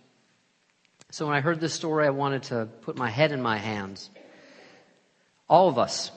So 1.10 1.26
when 1.26 1.34
I 1.34 1.40
heard 1.40 1.60
this 1.60 1.72
story, 1.72 2.06
I 2.06 2.10
wanted 2.10 2.44
to 2.44 2.68
put 2.82 2.96
my 2.96 3.08
head 3.08 3.32
in 3.32 3.40
my 3.40 3.56
hands. 3.56 4.10
All 5.48 5.68
of 5.68 5.78
us, 5.78 6.10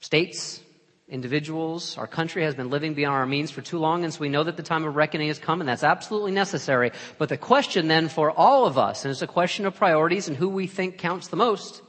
states, 0.00 0.60
individuals, 1.08 1.96
our 1.98 2.06
country 2.06 2.42
has 2.42 2.54
been 2.54 2.70
living 2.70 2.94
beyond 2.94 3.14
our 3.14 3.26
means 3.26 3.50
for 3.50 3.62
too 3.62 3.78
long, 3.78 4.02
and 4.02 4.12
so 4.12 4.20
we 4.20 4.28
know 4.28 4.42
that 4.42 4.56
the 4.56 4.62
time 4.62 4.84
of 4.84 4.96
reckoning 4.96 5.28
has 5.28 5.38
come, 5.38 5.60
and 5.60 5.68
that's 5.68 5.84
absolutely 5.84 6.32
necessary. 6.32 6.90
But 7.18 7.28
the 7.28 7.36
question 7.36 7.86
then 7.86 8.08
for 8.08 8.30
all 8.30 8.66
of 8.66 8.76
us, 8.76 9.04
and 9.04 9.12
it's 9.12 9.22
a 9.22 9.26
question 9.26 9.66
of 9.66 9.76
priorities 9.76 10.26
and 10.28 10.36
who 10.36 10.48
we 10.48 10.66
think 10.66 10.98
counts 10.98 11.28
the 11.28 11.36
most, 11.36 11.80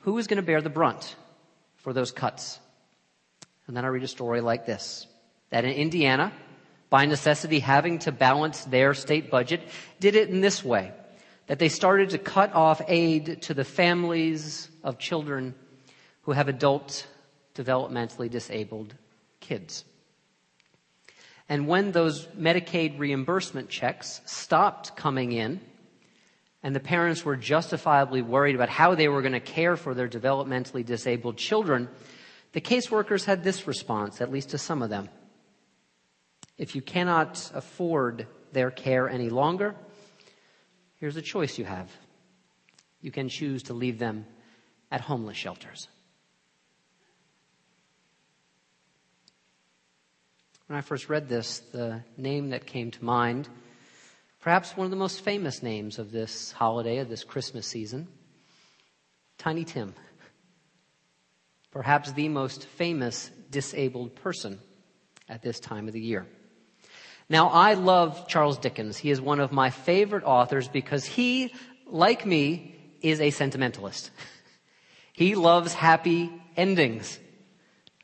who 0.00 0.16
is 0.18 0.26
going 0.26 0.36
to 0.36 0.46
bear 0.46 0.60
the 0.60 0.70
brunt 0.70 1.16
for 1.76 1.92
those 1.92 2.12
cuts? 2.12 2.60
And 3.66 3.76
then 3.76 3.84
I 3.84 3.88
read 3.88 4.04
a 4.04 4.08
story 4.08 4.40
like 4.40 4.66
this, 4.66 5.06
that 5.50 5.64
in 5.64 5.72
Indiana, 5.72 6.32
by 6.90 7.06
necessity 7.06 7.58
having 7.58 7.98
to 8.00 8.12
balance 8.12 8.64
their 8.64 8.94
state 8.94 9.30
budget, 9.30 9.60
did 9.98 10.14
it 10.14 10.28
in 10.28 10.40
this 10.40 10.62
way 10.64 10.92
that 11.46 11.58
they 11.58 11.68
started 11.68 12.10
to 12.10 12.18
cut 12.18 12.54
off 12.54 12.80
aid 12.86 13.42
to 13.42 13.54
the 13.54 13.64
families 13.64 14.68
of 14.84 14.98
children 14.98 15.54
who 16.22 16.32
have 16.32 16.48
adult 16.48 17.06
developmentally 17.54 18.30
disabled 18.30 18.94
kids. 19.40 19.84
And 21.48 21.68
when 21.68 21.92
those 21.92 22.26
Medicaid 22.28 22.98
reimbursement 22.98 23.68
checks 23.68 24.20
stopped 24.24 24.96
coming 24.96 25.32
in, 25.32 25.60
and 26.62 26.74
the 26.74 26.80
parents 26.80 27.24
were 27.24 27.36
justifiably 27.36 28.22
worried 28.22 28.54
about 28.54 28.70
how 28.70 28.94
they 28.94 29.08
were 29.08 29.20
going 29.20 29.32
to 29.32 29.40
care 29.40 29.76
for 29.76 29.92
their 29.92 30.08
developmentally 30.08 30.84
disabled 30.84 31.36
children, 31.36 31.88
the 32.52 32.60
caseworkers 32.60 33.24
had 33.24 33.44
this 33.44 33.66
response, 33.66 34.22
at 34.22 34.32
least 34.32 34.50
to 34.50 34.58
some 34.58 34.80
of 34.80 34.88
them. 34.88 35.10
If 36.56 36.74
you 36.74 36.80
cannot 36.80 37.50
afford 37.52 38.26
their 38.52 38.70
care 38.70 39.08
any 39.08 39.28
longer, 39.28 39.74
here's 41.00 41.16
a 41.16 41.22
choice 41.22 41.58
you 41.58 41.66
have. 41.66 41.90
You 43.02 43.10
can 43.10 43.28
choose 43.28 43.64
to 43.64 43.74
leave 43.74 43.98
them 43.98 44.24
at 44.90 45.02
homeless 45.02 45.36
shelters. 45.36 45.88
When 50.66 50.78
I 50.78 50.80
first 50.80 51.10
read 51.10 51.28
this, 51.28 51.58
the 51.72 52.00
name 52.16 52.50
that 52.50 52.64
came 52.64 52.90
to 52.90 53.04
mind, 53.04 53.48
perhaps 54.40 54.74
one 54.74 54.86
of 54.86 54.90
the 54.90 54.96
most 54.96 55.20
famous 55.20 55.62
names 55.62 55.98
of 55.98 56.10
this 56.10 56.52
holiday, 56.52 56.98
of 56.98 57.10
this 57.10 57.22
Christmas 57.22 57.66
season, 57.66 58.08
Tiny 59.36 59.64
Tim. 59.64 59.94
Perhaps 61.70 62.12
the 62.12 62.30
most 62.30 62.64
famous 62.64 63.30
disabled 63.50 64.14
person 64.14 64.58
at 65.28 65.42
this 65.42 65.60
time 65.60 65.86
of 65.86 65.92
the 65.92 66.00
year. 66.00 66.26
Now, 67.28 67.48
I 67.48 67.74
love 67.74 68.26
Charles 68.26 68.56
Dickens. 68.56 68.96
He 68.96 69.10
is 69.10 69.20
one 69.20 69.40
of 69.40 69.52
my 69.52 69.68
favorite 69.68 70.24
authors 70.24 70.68
because 70.68 71.04
he, 71.04 71.52
like 71.86 72.24
me, 72.24 72.74
is 73.02 73.20
a 73.20 73.30
sentimentalist. 73.30 74.10
he 75.12 75.34
loves 75.34 75.74
happy 75.74 76.32
endings. 76.56 77.18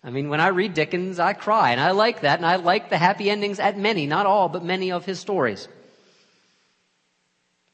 I 0.02 0.10
mean, 0.10 0.30
when 0.30 0.40
I 0.40 0.48
read 0.48 0.74
Dickens, 0.74 1.18
I 1.18 1.34
cry, 1.34 1.72
and 1.72 1.80
I 1.80 1.90
like 1.90 2.22
that, 2.22 2.38
and 2.38 2.46
I 2.46 2.56
like 2.56 2.88
the 2.88 2.96
happy 2.96 3.28
endings 3.28 3.60
at 3.60 3.76
many, 3.78 4.06
not 4.06 4.24
all, 4.24 4.48
but 4.48 4.64
many 4.64 4.92
of 4.92 5.04
his 5.04 5.20
stories. 5.20 5.68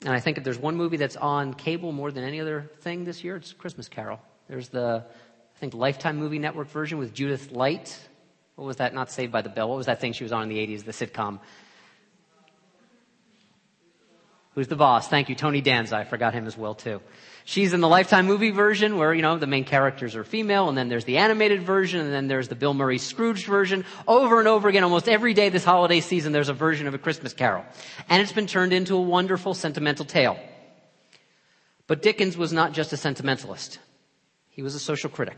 And 0.02 0.12
I 0.12 0.20
think 0.20 0.36
if 0.36 0.44
there's 0.44 0.58
one 0.58 0.76
movie 0.76 0.96
that's 0.96 1.16
on 1.16 1.54
cable 1.54 1.92
more 1.92 2.10
than 2.10 2.24
any 2.24 2.40
other 2.40 2.70
thing 2.80 3.04
this 3.04 3.22
year, 3.22 3.36
it's 3.36 3.52
Christmas 3.52 3.88
Carol. 3.88 4.20
There's 4.48 4.68
the, 4.68 5.04
I 5.06 5.58
think, 5.58 5.74
Lifetime 5.74 6.16
Movie 6.16 6.38
Network 6.38 6.68
version 6.68 6.98
with 6.98 7.14
Judith 7.14 7.52
Light. 7.52 7.96
What 8.56 8.66
was 8.66 8.76
that? 8.76 8.92
Not 8.92 9.10
Saved 9.10 9.32
by 9.32 9.42
the 9.42 9.48
Bell. 9.48 9.68
What 9.68 9.76
was 9.76 9.86
that 9.86 10.00
thing 10.00 10.12
she 10.12 10.24
was 10.24 10.32
on 10.32 10.42
in 10.42 10.48
the 10.48 10.58
80s, 10.58 10.84
the 10.84 10.92
sitcom? 10.92 11.40
Who's 14.56 14.68
the 14.68 14.74
boss? 14.74 15.06
Thank 15.06 15.28
you, 15.28 15.34
Tony 15.34 15.60
Danza. 15.60 15.96
I 15.96 16.04
forgot 16.04 16.32
him 16.32 16.46
as 16.46 16.56
well 16.56 16.74
too. 16.74 17.02
She's 17.44 17.74
in 17.74 17.82
the 17.82 17.88
Lifetime 17.88 18.24
movie 18.24 18.52
version 18.52 18.96
where, 18.96 19.12
you 19.12 19.20
know, 19.20 19.36
the 19.36 19.46
main 19.46 19.64
characters 19.64 20.16
are 20.16 20.24
female, 20.24 20.70
and 20.70 20.78
then 20.78 20.88
there's 20.88 21.04
the 21.04 21.18
animated 21.18 21.62
version, 21.62 22.00
and 22.00 22.10
then 22.10 22.26
there's 22.26 22.48
the 22.48 22.54
Bill 22.54 22.72
Murray 22.72 22.96
Scrooge 22.96 23.44
version. 23.44 23.84
Over 24.08 24.38
and 24.38 24.48
over 24.48 24.66
again, 24.66 24.82
almost 24.82 25.10
every 25.10 25.34
day 25.34 25.50
this 25.50 25.62
holiday 25.62 26.00
season, 26.00 26.32
there's 26.32 26.48
a 26.48 26.54
version 26.54 26.86
of 26.86 26.94
A 26.94 26.98
Christmas 26.98 27.34
Carol. 27.34 27.66
And 28.08 28.22
it's 28.22 28.32
been 28.32 28.46
turned 28.46 28.72
into 28.72 28.96
a 28.96 29.00
wonderful 29.00 29.52
sentimental 29.52 30.06
tale. 30.06 30.38
But 31.86 32.00
Dickens 32.00 32.38
was 32.38 32.50
not 32.50 32.72
just 32.72 32.94
a 32.94 32.96
sentimentalist. 32.96 33.78
He 34.48 34.62
was 34.62 34.74
a 34.74 34.80
social 34.80 35.10
critic. 35.10 35.36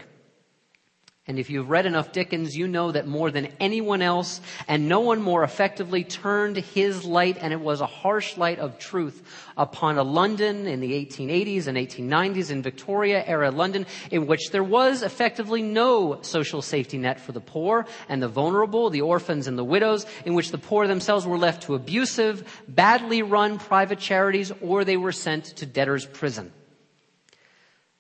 And 1.29 1.39
if 1.39 1.51
you've 1.51 1.69
read 1.69 1.85
enough 1.85 2.11
Dickens, 2.11 2.57
you 2.57 2.67
know 2.67 2.91
that 2.91 3.07
more 3.07 3.31
than 3.31 3.53
anyone 3.61 4.01
else, 4.01 4.41
and 4.67 4.89
no 4.89 5.01
one 5.01 5.21
more 5.21 5.45
effectively 5.45 6.03
turned 6.03 6.57
his 6.57 7.05
light, 7.05 7.37
and 7.39 7.53
it 7.53 7.61
was 7.61 7.83
a 7.83 7.87
harsh 7.87 8.39
light 8.39 8.59
of 8.59 8.79
truth, 8.79 9.23
upon 9.55 9.99
a 9.99 10.03
London 10.03 10.67
in 10.67 10.81
the 10.81 10.93
1880s 10.93 11.67
and 11.67 11.77
1890s, 11.77 12.51
in 12.51 12.63
Victoria 12.63 13.23
era 13.27 13.51
London, 13.51 13.85
in 14.11 14.27
which 14.27 14.51
there 14.53 14.65
was 14.65 15.03
effectively 15.03 15.61
no 15.61 16.23
social 16.23 16.63
safety 16.63 16.97
net 16.97 17.21
for 17.21 17.33
the 17.33 17.43
poor 17.43 17.85
and 18.09 18.23
the 18.23 18.29
vulnerable, 18.29 18.89
the 18.89 19.03
orphans 19.03 19.47
and 19.47 19.59
the 19.59 19.65
widows, 19.65 20.07
in 20.25 20.33
which 20.33 20.51
the 20.51 20.57
poor 20.57 20.87
themselves 20.87 21.27
were 21.27 21.37
left 21.37 21.65
to 21.65 21.75
abusive, 21.75 22.63
badly 22.69 23.21
run 23.21 23.59
private 23.59 23.99
charities, 23.99 24.51
or 24.63 24.83
they 24.83 24.97
were 24.97 25.13
sent 25.13 25.45
to 25.45 25.67
debtor's 25.67 26.07
prison. 26.07 26.51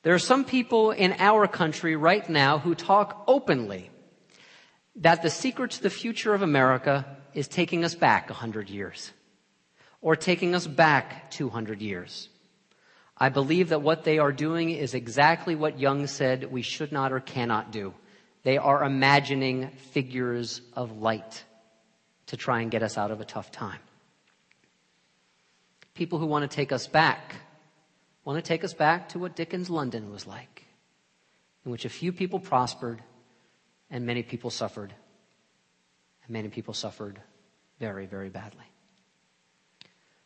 There 0.09 0.15
are 0.15 0.19
some 0.19 0.47
people 0.47 0.91
in 0.91 1.17
our 1.19 1.47
country 1.47 1.95
right 1.95 2.27
now 2.31 2.59
who 2.59 2.75
talk 2.75 3.25
openly 3.27 3.91
that 4.97 5.21
the 5.21 5.29
secret 5.29 5.73
to 5.73 5.83
the 5.83 5.91
future 5.91 6.33
of 6.33 6.41
America 6.41 7.19
is 7.35 7.47
taking 7.47 7.85
us 7.85 7.95
back 7.95 8.31
100 8.31 8.71
years 8.71 9.13
or 10.01 10.17
taking 10.17 10.55
us 10.55 10.67
back 10.67 11.31
200 11.33 11.83
years. 11.83 12.31
I 13.19 13.29
believe 13.29 13.69
that 13.69 13.83
what 13.83 14.05
they 14.05 14.19
are 14.19 14.33
doing 14.33 14.71
is 14.71 14.95
exactly 14.95 15.55
what 15.55 15.79
Jung 15.79 16.07
said 16.07 16.51
we 16.51 16.63
should 16.63 16.91
not 16.91 17.13
or 17.13 17.21
cannot 17.21 17.71
do. 17.71 17.93
They 18.45 18.57
are 18.57 18.85
imagining 18.85 19.69
figures 19.93 20.63
of 20.73 21.03
light 21.03 21.45
to 22.29 22.39
try 22.39 22.63
and 22.63 22.71
get 22.71 22.83
us 22.83 22.97
out 22.97 23.11
of 23.11 23.21
a 23.21 23.27
tough 23.27 23.53
time. 23.53 23.81
People 25.93 26.19
who 26.19 26.25
want 26.25 26.51
to 26.51 26.57
take 26.57 26.73
us 26.73 26.87
back 26.87 27.35
want 28.29 28.45
to 28.45 28.47
take 28.47 28.63
us 28.63 28.75
back 28.75 29.09
to 29.09 29.19
what 29.19 29.35
Dickens' 29.35 29.71
London 29.71 30.11
was 30.11 30.27
like, 30.27 30.67
in 31.65 31.73
which 31.73 31.87
a 31.87 31.89
few 31.89 32.13
people 32.13 32.39
prospered 32.39 33.03
and 33.91 34.05
many 34.05 34.23
people 34.23 34.51
suffered. 34.51 34.93
And 36.25 36.31
many 36.35 36.51
people 36.51 36.75
suffered 36.75 37.19
very, 37.81 38.05
very 38.05 38.29
badly. 38.29 38.67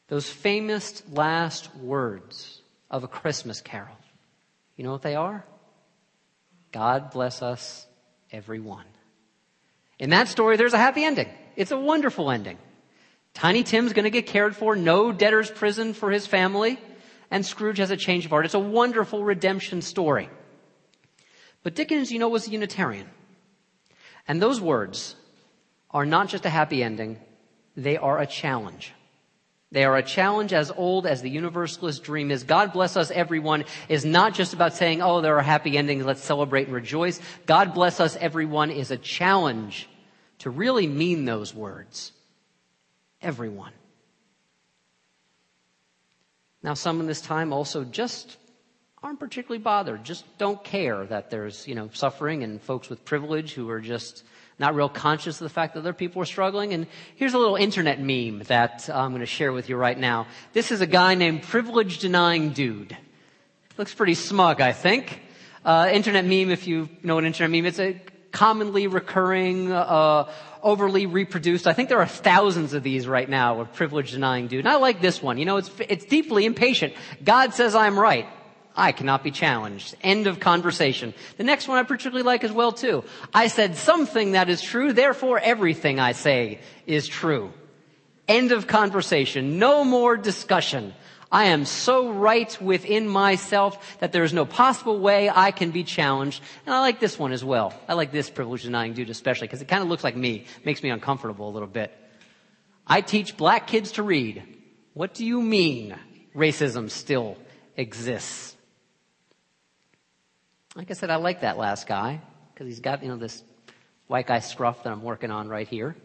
Those 0.09 0.29
famous 0.29 1.01
last 1.13 1.73
words 1.77 2.61
of 2.91 3.05
a 3.05 3.09
Christmas 3.09 3.61
carol, 3.61 3.97
you 4.75 4.83
know 4.83 4.91
what 4.91 5.03
they 5.03 5.15
are? 5.15 5.45
God 6.73 7.13
bless 7.13 7.41
us, 7.41 7.87
everyone. 8.33 8.87
In 10.01 10.11
that 10.11 10.27
story, 10.27 10.57
there's 10.57 10.75
a 10.75 10.79
happy 10.79 11.05
ending. 11.05 11.29
It's 11.55 11.71
a 11.71 11.79
wonderful 11.79 12.33
ending. 12.33 12.59
Tiny 13.33 13.63
Tim's 13.63 13.93
going 13.93 14.07
to 14.07 14.11
get 14.11 14.27
cared 14.27 14.57
for, 14.57 14.75
no 14.75 15.13
debtor's 15.13 15.53
prison 15.53 15.95
for 15.95 16.11
his 16.11 16.27
family 16.27 16.81
and 17.33 17.47
Scrooge 17.47 17.79
has 17.79 17.91
a 17.91 17.97
change 17.97 18.27
of 18.27 18.31
heart. 18.31 18.45
It's 18.45 18.55
a 18.55 18.61
wonderful 18.61 19.25
redemption 19.25 19.81
story. 19.81 20.29
But 21.63 21.75
Dickens, 21.75 22.13
you 22.13 22.19
know, 22.19 22.29
was 22.29 22.47
a 22.47 22.51
Unitarian. 22.51 23.09
And 24.29 24.41
those 24.41 24.61
words 24.61 25.17
are 25.91 26.05
not 26.05 26.29
just 26.29 26.45
a 26.45 26.51
happy 26.51 26.85
ending, 26.85 27.19
they 27.75 27.97
are 27.97 28.21
a 28.21 28.27
challenge. 28.27 28.93
They 29.71 29.85
are 29.85 29.97
a 29.97 30.03
challenge 30.03 30.53
as 30.53 30.71
old 30.71 31.07
as 31.07 31.23
the 31.23 31.31
universalist 31.31 32.05
dream 32.05 32.31
is. 32.31 32.45
God 32.45 32.75
bless 32.75 32.99
us 32.99 33.11
everyone 33.11 33.65
is 33.89 34.05
not 34.05 34.35
just 34.35 34.53
about 34.53 34.75
saying, 34.75 35.01
oh, 35.01 35.23
there 35.23 35.39
are 35.39 35.43
happy 35.43 35.79
endings, 35.79 36.05
let's 36.05 36.23
celebrate 36.23 36.67
and 36.67 36.75
rejoice. 36.75 37.19
God 37.47 37.73
bless 37.73 37.99
us 37.99 38.15
everyone 38.21 38.71
is 38.71 38.91
a 38.91 38.99
challenge 38.99 39.89
to 40.41 40.51
really 40.51 40.87
mean 40.87 41.25
those 41.25 41.55
words. 41.55 42.13
Everyone. 43.23 43.73
Now, 46.63 46.75
some 46.75 47.01
in 47.01 47.07
this 47.07 47.21
time 47.21 47.53
also 47.53 47.85
just 47.85 48.37
aren't 49.03 49.19
particularly 49.19 49.63
bothered, 49.63 50.05
just 50.05 50.25
don't 50.39 50.63
care 50.63 51.05
that 51.07 51.29
there's, 51.29 51.67
you 51.67 51.75
know, 51.75 51.91
suffering 51.93 52.45
and 52.45 52.63
folks 52.63 52.89
with 52.89 53.05
privilege 53.05 53.53
who 53.53 53.69
are 53.69 53.81
just 53.81 54.25
not 54.61 54.77
real 54.77 54.89
conscious 54.89 55.41
of 55.41 55.45
the 55.45 55.53
fact 55.53 55.75
that 55.75 55.81
other 55.81 55.93
people 55.93 56.23
are 56.23 56.27
struggling. 56.27 56.73
And 56.73 56.87
here's 57.17 57.35
a 57.35 57.39
little 57.39 57.57
internet 57.57 58.01
meme 58.01 58.45
that 58.45 58.89
uh, 58.89 58.97
I'm 58.97 59.11
going 59.11 59.21
to 59.21 59.27
share 59.27 59.53
with 59.53 59.69
you 59.69 59.77
right 59.77 59.99
now. 59.99 60.29
This 60.53 60.71
is 60.71 60.81
a 60.81 60.87
guy 60.87 61.17
named 61.17 61.43
Privilege 61.43 61.99
Denying 61.99 62.51
Dude. 62.51 62.97
Looks 63.77 63.93
pretty 63.93 64.15
smug, 64.15 64.61
I 64.61 64.73
think. 64.73 65.21
Uh, 65.65 65.91
internet 65.93 66.25
meme, 66.25 66.51
if 66.51 66.69
you 66.69 66.89
know 67.03 67.19
an 67.19 67.25
internet 67.25 67.51
meme, 67.51 67.67
it's 67.67 67.81
a 67.81 68.01
commonly 68.31 68.87
recurring, 68.87 69.73
uh, 69.73 70.31
overly 70.63 71.07
reproduced. 71.07 71.67
I 71.67 71.73
think 71.73 71.89
there 71.89 72.01
are 72.01 72.07
thousands 72.07 72.73
of 72.73 72.83
these 72.83 73.07
right 73.07 73.29
now 73.29 73.61
of 73.61 73.73
privilege 73.73 74.13
denying 74.13 74.47
dude. 74.47 74.61
And 74.61 74.69
I 74.69 74.77
like 74.77 75.01
this 75.01 75.23
one. 75.23 75.39
You 75.39 75.45
know, 75.45 75.57
it's, 75.57 75.71
it's 75.81 76.05
deeply 76.05 76.45
impatient. 76.45 76.95
God 77.25 77.55
says 77.55 77.75
I'm 77.75 77.99
right. 77.99 78.27
I 78.75 78.93
cannot 78.93 79.23
be 79.23 79.31
challenged. 79.31 79.95
End 80.03 80.27
of 80.27 80.41
conversation. 80.41 81.13
The 81.37 81.45
next 81.45 81.69
one 81.69 81.79
I 81.79 81.83
particularly 81.83 82.23
like 82.23 82.45
as 82.45 82.53
well 82.53 82.73
too. 82.73 83.05
I 83.35 83.49
said 83.49 83.77
something 83.77 84.33
that 84.33 84.49
is 84.49 84.63
true, 84.63 84.93
therefore 84.93 85.39
everything 85.39 86.01
I 86.01 86.13
say 86.13 86.61
is 86.87 87.07
true. 87.07 87.53
End 88.29 88.53
of 88.53 88.67
conversation. 88.67 89.59
No 89.59 89.85
more 89.85 90.17
discussion. 90.17 90.95
I 91.33 91.45
am 91.47 91.65
so 91.65 92.13
right 92.13 92.61
within 92.61 93.09
myself 93.09 93.99
that 94.01 94.13
there 94.13 94.23
is 94.23 94.35
no 94.35 94.45
possible 94.45 94.99
way 94.99 95.31
I 95.31 95.51
can 95.51 95.71
be 95.71 95.83
challenged. 95.83 96.43
And 96.67 96.75
I 96.75 96.81
like 96.81 97.01
this 97.01 97.19
one 97.19 97.33
as 97.33 97.43
well. 97.43 97.73
I 97.89 97.95
like 97.95 98.13
this 98.13 98.29
privilege 98.29 98.65
denying 98.65 98.93
dude 98.93 99.09
especially 99.09 99.47
because 99.47 99.63
it 99.63 99.69
kind 99.69 99.83
of 99.83 99.89
looks 99.89 100.05
like 100.05 100.15
me. 100.15 100.45
Makes 100.63 100.83
me 100.83 100.91
uncomfortable 100.91 101.49
a 101.49 101.53
little 101.53 101.67
bit. 101.67 101.91
I 102.87 103.01
teach 103.01 103.39
black 103.39 103.67
kids 103.67 103.93
to 103.93 104.03
read. 104.03 104.43
What 104.93 105.15
do 105.15 105.25
you 105.25 105.41
mean 105.41 105.97
racism 106.37 106.91
still 106.91 107.39
exists? 107.79 108.55
Like 110.77 110.91
I 110.91 110.95
said, 110.95 111.09
I 111.09 111.17
like 111.17 111.41
that 111.41 111.57
last 111.57 111.87
guy 111.87 112.21
because 112.53 112.67
he's 112.67 112.81
got, 112.81 113.03
you 113.03 113.09
know, 113.09 113.17
this 113.17 113.43
white 114.07 114.27
guy 114.27 114.41
scruff 114.41 114.83
that 114.83 114.93
I'm 114.93 115.03
working 115.03 115.31
on 115.31 115.49
right 115.49 115.67
here. 115.67 115.97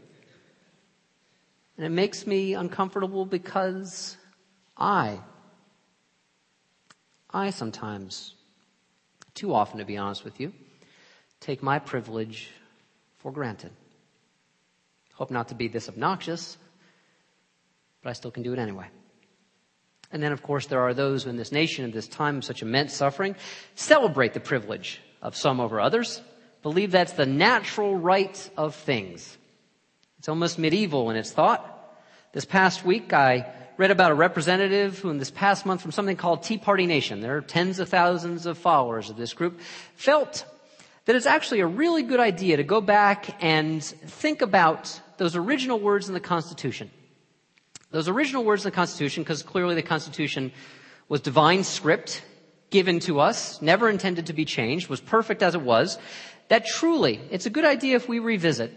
And 1.75 1.85
it 1.85 1.89
makes 1.89 2.25
me 2.25 2.53
uncomfortable 2.53 3.25
because 3.25 4.15
I, 4.77 5.19
I 7.31 7.49
sometimes, 7.49 8.35
too 9.33 9.53
often 9.53 9.79
to 9.79 9.85
be 9.85 9.97
honest 9.97 10.23
with 10.23 10.39
you, 10.39 10.53
take 11.39 11.63
my 11.63 11.79
privilege 11.79 12.49
for 13.17 13.31
granted. 13.31 13.71
Hope 15.13 15.31
not 15.31 15.47
to 15.47 15.55
be 15.55 15.67
this 15.67 15.89
obnoxious, 15.89 16.57
but 18.03 18.11
I 18.11 18.13
still 18.13 18.31
can 18.31 18.43
do 18.43 18.53
it 18.53 18.59
anyway. 18.59 18.87
And 20.11 20.23
then, 20.23 20.31
of 20.31 20.41
course, 20.41 20.67
there 20.67 20.81
are 20.81 20.93
those 20.93 21.25
in 21.25 21.35
this 21.35 21.51
nation 21.51 21.83
at 21.83 21.91
this 21.91 22.07
time 22.07 22.37
of 22.37 22.45
such 22.45 22.61
immense 22.61 22.93
suffering 22.93 23.35
celebrate 23.75 24.33
the 24.33 24.39
privilege 24.39 25.01
of 25.21 25.35
some 25.35 25.59
over 25.59 25.81
others, 25.81 26.21
believe 26.61 26.91
that's 26.91 27.13
the 27.13 27.25
natural 27.25 27.95
right 27.95 28.49
of 28.55 28.75
things. 28.75 29.37
It's 30.19 30.29
almost 30.29 30.59
medieval 30.59 31.09
in 31.09 31.17
its 31.17 31.31
thought. 31.31 31.73
This 32.31 32.45
past 32.45 32.85
week, 32.85 33.11
I 33.11 33.51
read 33.77 33.91
about 33.91 34.11
a 34.11 34.15
representative 34.15 34.97
who 34.99 35.11
in 35.11 35.19
this 35.19 35.29
past 35.29 35.65
month 35.65 35.81
from 35.81 35.91
something 35.91 36.17
called 36.17 36.41
Tea 36.41 36.57
Party 36.57 36.87
Nation, 36.87 37.21
there 37.21 37.37
are 37.37 37.41
tens 37.41 37.79
of 37.79 37.89
thousands 37.89 38.47
of 38.47 38.57
followers 38.57 39.09
of 39.09 39.17
this 39.17 39.33
group, 39.33 39.59
felt 39.95 40.45
that 41.05 41.15
it's 41.15 41.27
actually 41.27 41.59
a 41.59 41.67
really 41.67 42.01
good 42.01 42.19
idea 42.19 42.57
to 42.57 42.63
go 42.63 42.81
back 42.81 43.41
and 43.41 43.83
think 43.83 44.41
about 44.41 44.99
those 45.17 45.35
original 45.35 45.79
words 45.79 46.07
in 46.07 46.15
the 46.15 46.19
Constitution. 46.19 46.89
Those 47.91 48.09
original 48.09 48.43
words 48.43 48.65
in 48.65 48.71
the 48.71 48.75
Constitution, 48.75 49.23
because 49.23 49.43
clearly 49.43 49.75
the 49.75 49.83
Constitution 49.83 50.51
was 51.07 51.21
divine 51.21 51.63
script 51.63 52.23
given 52.71 52.99
to 53.01 53.19
us, 53.19 53.61
never 53.61 53.89
intended 53.89 54.25
to 54.25 54.33
be 54.33 54.43
changed, 54.43 54.89
was 54.89 54.99
perfect 54.99 55.41
as 55.41 55.55
it 55.55 55.61
was, 55.61 55.97
that 56.49 56.65
truly, 56.65 57.21
it's 57.29 57.45
a 57.45 57.49
good 57.49 57.63
idea 57.63 57.95
if 57.95 58.09
we 58.09 58.19
revisit 58.19 58.73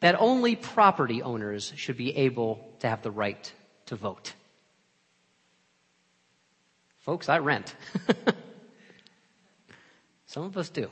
that 0.00 0.20
only 0.20 0.56
property 0.56 1.22
owners 1.22 1.72
should 1.76 1.96
be 1.96 2.14
able 2.16 2.68
to 2.80 2.88
have 2.88 3.02
the 3.02 3.10
right 3.10 3.52
to 3.86 3.96
vote. 3.96 4.34
Folks, 6.98 7.28
I 7.28 7.38
rent. 7.38 7.74
Some 10.26 10.44
of 10.44 10.56
us 10.56 10.68
do. 10.68 10.90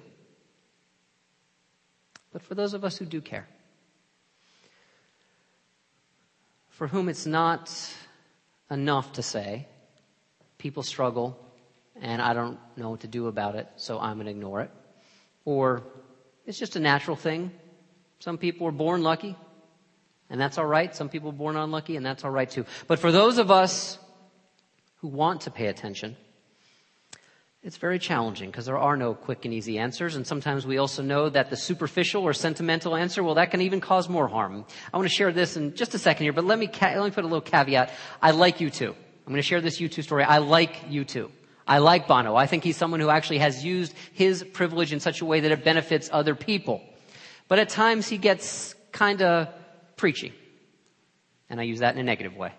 But 2.33 2.43
for 2.43 2.55
those 2.55 2.75
of 2.75 2.85
us 2.85 2.97
who 2.97 3.05
do 3.05 3.21
care, 3.21 3.47
for 6.71 6.89
whom 6.89 7.09
it's 7.09 7.27
not 7.27 7.73
enough 8.71 9.13
to 9.15 9.23
say, 9.23 9.67
people 10.59 10.83
struggle 10.83 11.39
and 12.01 12.21
I 12.21 12.35
don't 12.35 12.59
know 12.77 12.91
what 12.91 13.01
to 13.01 13.09
do 13.09 13.29
about 13.29 13.55
it, 13.55 13.69
so 13.77 13.99
I'm 13.99 14.15
going 14.15 14.27
to 14.27 14.31
ignore 14.31 14.61
it. 14.63 14.71
Or 15.45 15.85
it's 16.47 16.59
just 16.59 16.77
a 16.77 16.81
natural 16.81 17.17
thing. 17.17 17.53
Some 18.19 18.39
people 18.39 18.67
are 18.67 18.73
born 18.73 19.03
lucky, 19.03 19.37
and 20.31 20.41
that's 20.41 20.59
all 20.59 20.67
right. 20.67 20.95
Some 20.95 21.09
people 21.09 21.33
born 21.33 21.57
unlucky, 21.57 21.97
and 21.97 22.05
that's 22.05 22.25
all 22.25 22.31
right 22.31 22.51
too. 22.51 22.65
But 22.87 22.99
for 22.99 23.13
those 23.13 23.39
of 23.39 23.51
us 23.51 23.99
who 24.99 25.09
want 25.09 25.43
to 25.43 25.51
pay 25.51 25.67
attention, 25.67 26.17
it's 27.65 27.79
very 27.79 27.99
challenging 27.99 28.51
because 28.51 28.67
there 28.67 28.77
are 28.79 28.95
no 28.95 29.15
quick 29.15 29.47
and 29.47 29.55
easy 29.55 29.79
answers. 29.79 30.17
And 30.17 30.27
sometimes 30.27 30.67
we 30.67 30.77
also 30.77 31.03
know 31.03 31.31
that 31.31 31.49
the 31.49 31.57
superficial 31.57 32.23
or 32.23 32.35
sentimental 32.35 32.95
answer, 32.95 33.25
well, 33.25 33.37
that 33.37 33.51
can 33.51 33.63
even 33.63 33.81
cause 33.81 34.07
more 34.07 34.29
harm. 34.29 34.67
I 34.93 34.99
want 34.99 35.09
to 35.09 35.15
share 35.15 35.33
this 35.33 35.57
in 35.57 35.75
just 35.75 35.95
a 35.95 35.99
second 35.99 36.25
here, 36.25 36.35
but 36.35 36.45
let 36.45 36.59
me, 36.59 36.67
ca- 36.67 36.95
let 36.97 37.05
me 37.05 37.11
put 37.11 37.25
a 37.25 37.27
little 37.27 37.41
caveat. 37.41 37.91
I 38.21 38.33
like 38.33 38.59
U2. 38.59 38.89
I'm 38.89 39.33
going 39.33 39.37
to 39.37 39.43
share 39.43 39.63
this 39.63 39.81
U2 39.81 40.03
story. 40.03 40.25
I 40.25 40.39
like 40.39 40.91
U2. 40.91 41.31
I 41.67 41.79
like 41.79 42.07
Bono. 42.07 42.37
I 42.37 42.47
think 42.47 42.65
he's 42.65 42.77
someone 42.77 43.01
who 43.01 43.09
actually 43.09 43.39
has 43.39 43.65
used 43.65 43.95
his 44.13 44.45
privilege 44.45 44.93
in 44.93 45.01
such 45.01 45.23
a 45.23 45.25
way 45.25 45.41
that 45.41 45.51
it 45.51 45.65
benefits 45.65 46.11
other 46.13 46.35
people. 46.35 46.83
But 47.49 47.59
at 47.59 47.71
times 47.71 48.07
he 48.07 48.19
gets 48.19 48.75
kind 48.93 49.23
of 49.23 49.49
preachy. 49.97 50.33
And 51.51 51.61
I 51.61 51.65
use 51.65 51.81
that 51.81 51.95
in 51.95 52.01
a 52.01 52.05
negative 52.05 52.37
way 52.37 52.53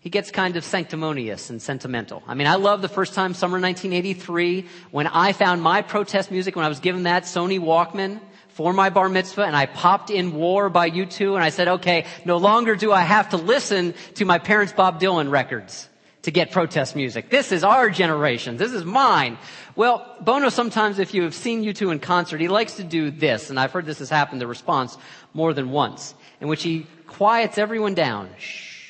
he 0.00 0.08
gets 0.08 0.30
kind 0.30 0.56
of 0.56 0.64
sanctimonious 0.64 1.50
and 1.50 1.60
sentimental. 1.60 2.22
I 2.26 2.32
mean, 2.34 2.46
I 2.46 2.54
love 2.54 2.80
the 2.80 2.88
first 2.88 3.12
time, 3.12 3.34
summer 3.34 3.60
1983, 3.60 4.66
when 4.90 5.06
I 5.06 5.32
found 5.32 5.60
my 5.60 5.82
protest 5.82 6.30
music, 6.30 6.56
when 6.56 6.64
I 6.64 6.70
was 6.70 6.80
given 6.80 7.02
that 7.02 7.24
Sony 7.24 7.60
Walkman 7.60 8.18
for 8.48 8.72
my 8.72 8.88
bar 8.88 9.10
mitzvah, 9.10 9.44
and 9.44 9.54
I 9.54 9.66
popped 9.66 10.10
in 10.10 10.32
War 10.32 10.70
by 10.70 10.90
U2, 10.90 11.34
and 11.34 11.44
I 11.44 11.50
said, 11.50 11.68
okay, 11.68 12.06
no 12.24 12.38
longer 12.38 12.76
do 12.76 12.92
I 12.92 13.02
have 13.02 13.28
to 13.30 13.36
listen 13.36 13.94
to 14.14 14.24
my 14.24 14.38
parents' 14.38 14.72
Bob 14.72 15.00
Dylan 15.00 15.30
records 15.30 15.86
to 16.22 16.30
get 16.30 16.50
protest 16.50 16.96
music. 16.96 17.30
This 17.30 17.52
is 17.52 17.64
our 17.64 17.88
generation. 17.90 18.56
This 18.56 18.72
is 18.72 18.84
mine. 18.84 19.38
Well, 19.76 20.16
Bono 20.20 20.48
sometimes, 20.48 20.98
if 20.98 21.14
you 21.14 21.22
have 21.22 21.34
seen 21.34 21.62
U2 21.62 21.92
in 21.92 21.98
concert, 21.98 22.40
he 22.40 22.48
likes 22.48 22.76
to 22.76 22.84
do 22.84 23.10
this, 23.10 23.50
and 23.50 23.60
I've 23.60 23.72
heard 23.72 23.86
this 23.86 24.00
has 24.00 24.10
happened, 24.10 24.40
the 24.40 24.46
response, 24.46 24.96
more 25.32 25.54
than 25.54 25.70
once, 25.70 26.14
in 26.40 26.48
which 26.48 26.62
he 26.62 26.86
quiets 27.06 27.58
everyone 27.58 27.94
down. 27.94 28.30
Shh 28.38 28.80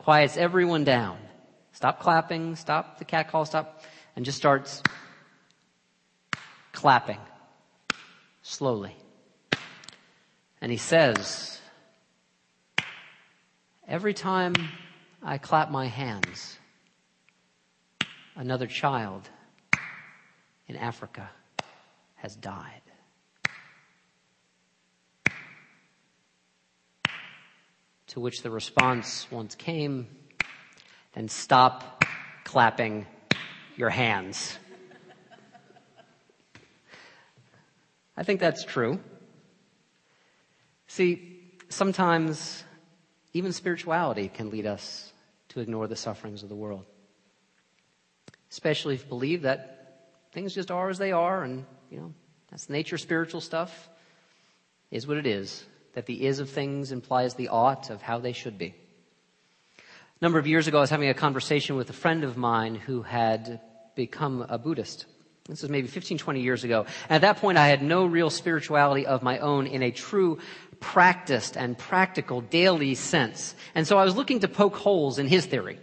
quiets 0.00 0.36
everyone 0.36 0.82
down. 0.82 1.18
Stop 1.72 2.00
clapping, 2.00 2.56
stop 2.56 2.98
the 2.98 3.04
cat 3.04 3.30
call, 3.30 3.44
stop, 3.44 3.82
and 4.16 4.24
just 4.24 4.38
starts 4.38 4.82
clapping 6.72 7.20
slowly. 8.42 8.96
And 10.60 10.72
he 10.72 10.78
says, 10.78 11.60
Every 13.86 14.14
time 14.14 14.54
I 15.22 15.38
clap 15.38 15.70
my 15.70 15.86
hands, 15.86 16.58
another 18.36 18.66
child 18.66 19.28
in 20.66 20.76
Africa 20.76 21.28
has 22.16 22.36
died. 22.36 22.82
To 28.10 28.18
which 28.18 28.42
the 28.42 28.50
response 28.50 29.30
once 29.30 29.54
came, 29.54 30.08
then 31.14 31.28
stop 31.28 32.04
clapping 32.42 33.06
your 33.76 33.90
hands. 33.90 34.58
I 38.16 38.24
think 38.24 38.40
that's 38.40 38.64
true. 38.64 38.98
See, 40.88 41.52
sometimes 41.68 42.64
even 43.32 43.52
spirituality 43.52 44.28
can 44.28 44.50
lead 44.50 44.66
us 44.66 45.12
to 45.50 45.60
ignore 45.60 45.86
the 45.86 45.94
sufferings 45.94 46.42
of 46.42 46.48
the 46.48 46.56
world. 46.56 46.86
Especially 48.50 48.96
if 48.96 49.04
you 49.04 49.08
believe 49.08 49.42
that 49.42 50.08
things 50.32 50.52
just 50.52 50.72
are 50.72 50.90
as 50.90 50.98
they 50.98 51.12
are 51.12 51.44
and, 51.44 51.64
you 51.92 52.00
know, 52.00 52.12
that's 52.50 52.68
nature 52.68 52.98
spiritual 52.98 53.40
stuff, 53.40 53.88
is 54.90 55.06
what 55.06 55.16
it 55.16 55.28
is 55.28 55.64
that 55.94 56.06
the 56.06 56.26
is 56.26 56.38
of 56.38 56.50
things 56.50 56.92
implies 56.92 57.34
the 57.34 57.48
ought 57.48 57.90
of 57.90 58.02
how 58.02 58.18
they 58.18 58.32
should 58.32 58.58
be. 58.58 58.74
A 59.78 60.24
number 60.24 60.38
of 60.38 60.46
years 60.46 60.66
ago, 60.66 60.78
I 60.78 60.82
was 60.82 60.90
having 60.90 61.08
a 61.08 61.14
conversation 61.14 61.76
with 61.76 61.90
a 61.90 61.94
friend 61.94 62.24
of 62.24 62.36
mine 62.36 62.74
who 62.74 63.02
had 63.02 63.60
become 63.94 64.44
a 64.48 64.58
Buddhist. 64.58 65.06
This 65.48 65.62
was 65.62 65.70
maybe 65.70 65.88
15, 65.88 66.18
20 66.18 66.40
years 66.40 66.62
ago. 66.62 66.86
And 67.08 67.16
at 67.16 67.22
that 67.22 67.38
point, 67.38 67.58
I 67.58 67.68
had 67.68 67.82
no 67.82 68.04
real 68.06 68.30
spirituality 68.30 69.06
of 69.06 69.22
my 69.22 69.38
own 69.38 69.66
in 69.66 69.82
a 69.82 69.90
true 69.90 70.38
practiced 70.78 71.56
and 71.56 71.76
practical 71.76 72.40
daily 72.40 72.94
sense. 72.94 73.54
And 73.74 73.86
so 73.86 73.98
I 73.98 74.04
was 74.04 74.14
looking 74.14 74.40
to 74.40 74.48
poke 74.48 74.76
holes 74.76 75.18
in 75.18 75.26
his 75.26 75.46
theory. 75.46 75.78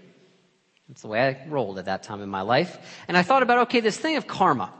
That's 0.88 1.02
the 1.02 1.08
way 1.08 1.22
I 1.22 1.50
rolled 1.50 1.80
at 1.80 1.86
that 1.86 2.04
time 2.04 2.22
in 2.22 2.30
my 2.30 2.42
life. 2.42 2.78
And 3.08 3.18
I 3.18 3.24
thought 3.24 3.44
about, 3.44 3.60
okay, 3.68 3.82
this 3.82 3.98
thing 3.98 4.16
of 4.16 4.26
karma. 4.26 4.72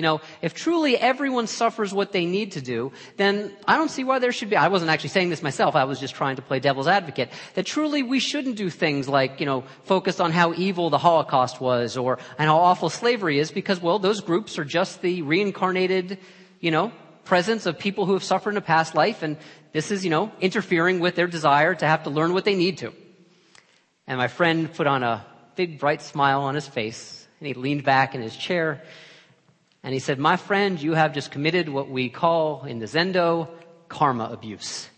You 0.00 0.02
know, 0.02 0.22
if 0.40 0.54
truly 0.54 0.96
everyone 0.96 1.46
suffers 1.46 1.92
what 1.92 2.12
they 2.12 2.24
need 2.24 2.52
to 2.52 2.62
do, 2.62 2.90
then 3.18 3.52
I 3.68 3.76
don't 3.76 3.90
see 3.90 4.02
why 4.02 4.18
there 4.18 4.32
should 4.32 4.48
be, 4.48 4.56
I 4.56 4.68
wasn't 4.68 4.90
actually 4.90 5.10
saying 5.10 5.28
this 5.28 5.42
myself, 5.42 5.76
I 5.76 5.84
was 5.84 6.00
just 6.00 6.14
trying 6.14 6.36
to 6.36 6.42
play 6.42 6.58
devil's 6.58 6.88
advocate, 6.88 7.28
that 7.52 7.66
truly 7.66 8.02
we 8.02 8.18
shouldn't 8.18 8.56
do 8.56 8.70
things 8.70 9.10
like, 9.10 9.40
you 9.40 9.44
know, 9.44 9.62
focus 9.82 10.18
on 10.18 10.32
how 10.32 10.54
evil 10.54 10.88
the 10.88 10.96
Holocaust 10.96 11.60
was 11.60 11.98
or, 11.98 12.18
and 12.38 12.48
how 12.48 12.56
awful 12.56 12.88
slavery 12.88 13.38
is 13.38 13.50
because, 13.50 13.78
well, 13.78 13.98
those 13.98 14.22
groups 14.22 14.58
are 14.58 14.64
just 14.64 15.02
the 15.02 15.20
reincarnated, 15.20 16.16
you 16.60 16.70
know, 16.70 16.92
presence 17.24 17.66
of 17.66 17.78
people 17.78 18.06
who 18.06 18.14
have 18.14 18.24
suffered 18.24 18.52
in 18.52 18.56
a 18.56 18.62
past 18.62 18.94
life 18.94 19.22
and 19.22 19.36
this 19.74 19.90
is, 19.90 20.02
you 20.02 20.08
know, 20.08 20.32
interfering 20.40 20.98
with 20.98 21.14
their 21.14 21.26
desire 21.26 21.74
to 21.74 21.86
have 21.86 22.04
to 22.04 22.08
learn 22.08 22.32
what 22.32 22.46
they 22.46 22.54
need 22.54 22.78
to. 22.78 22.94
And 24.06 24.16
my 24.16 24.28
friend 24.28 24.72
put 24.72 24.86
on 24.86 25.02
a 25.02 25.26
big 25.56 25.78
bright 25.78 26.00
smile 26.00 26.40
on 26.40 26.54
his 26.54 26.66
face 26.66 27.28
and 27.38 27.46
he 27.46 27.52
leaned 27.52 27.84
back 27.84 28.14
in 28.14 28.22
his 28.22 28.34
chair 28.34 28.80
and 29.82 29.94
he 29.94 30.00
said, 30.00 30.18
My 30.18 30.36
friend, 30.36 30.80
you 30.80 30.94
have 30.94 31.14
just 31.14 31.30
committed 31.30 31.68
what 31.68 31.88
we 31.88 32.08
call 32.08 32.64
in 32.64 32.78
the 32.78 32.86
Zendo 32.86 33.48
karma 33.88 34.24
abuse. 34.32 34.88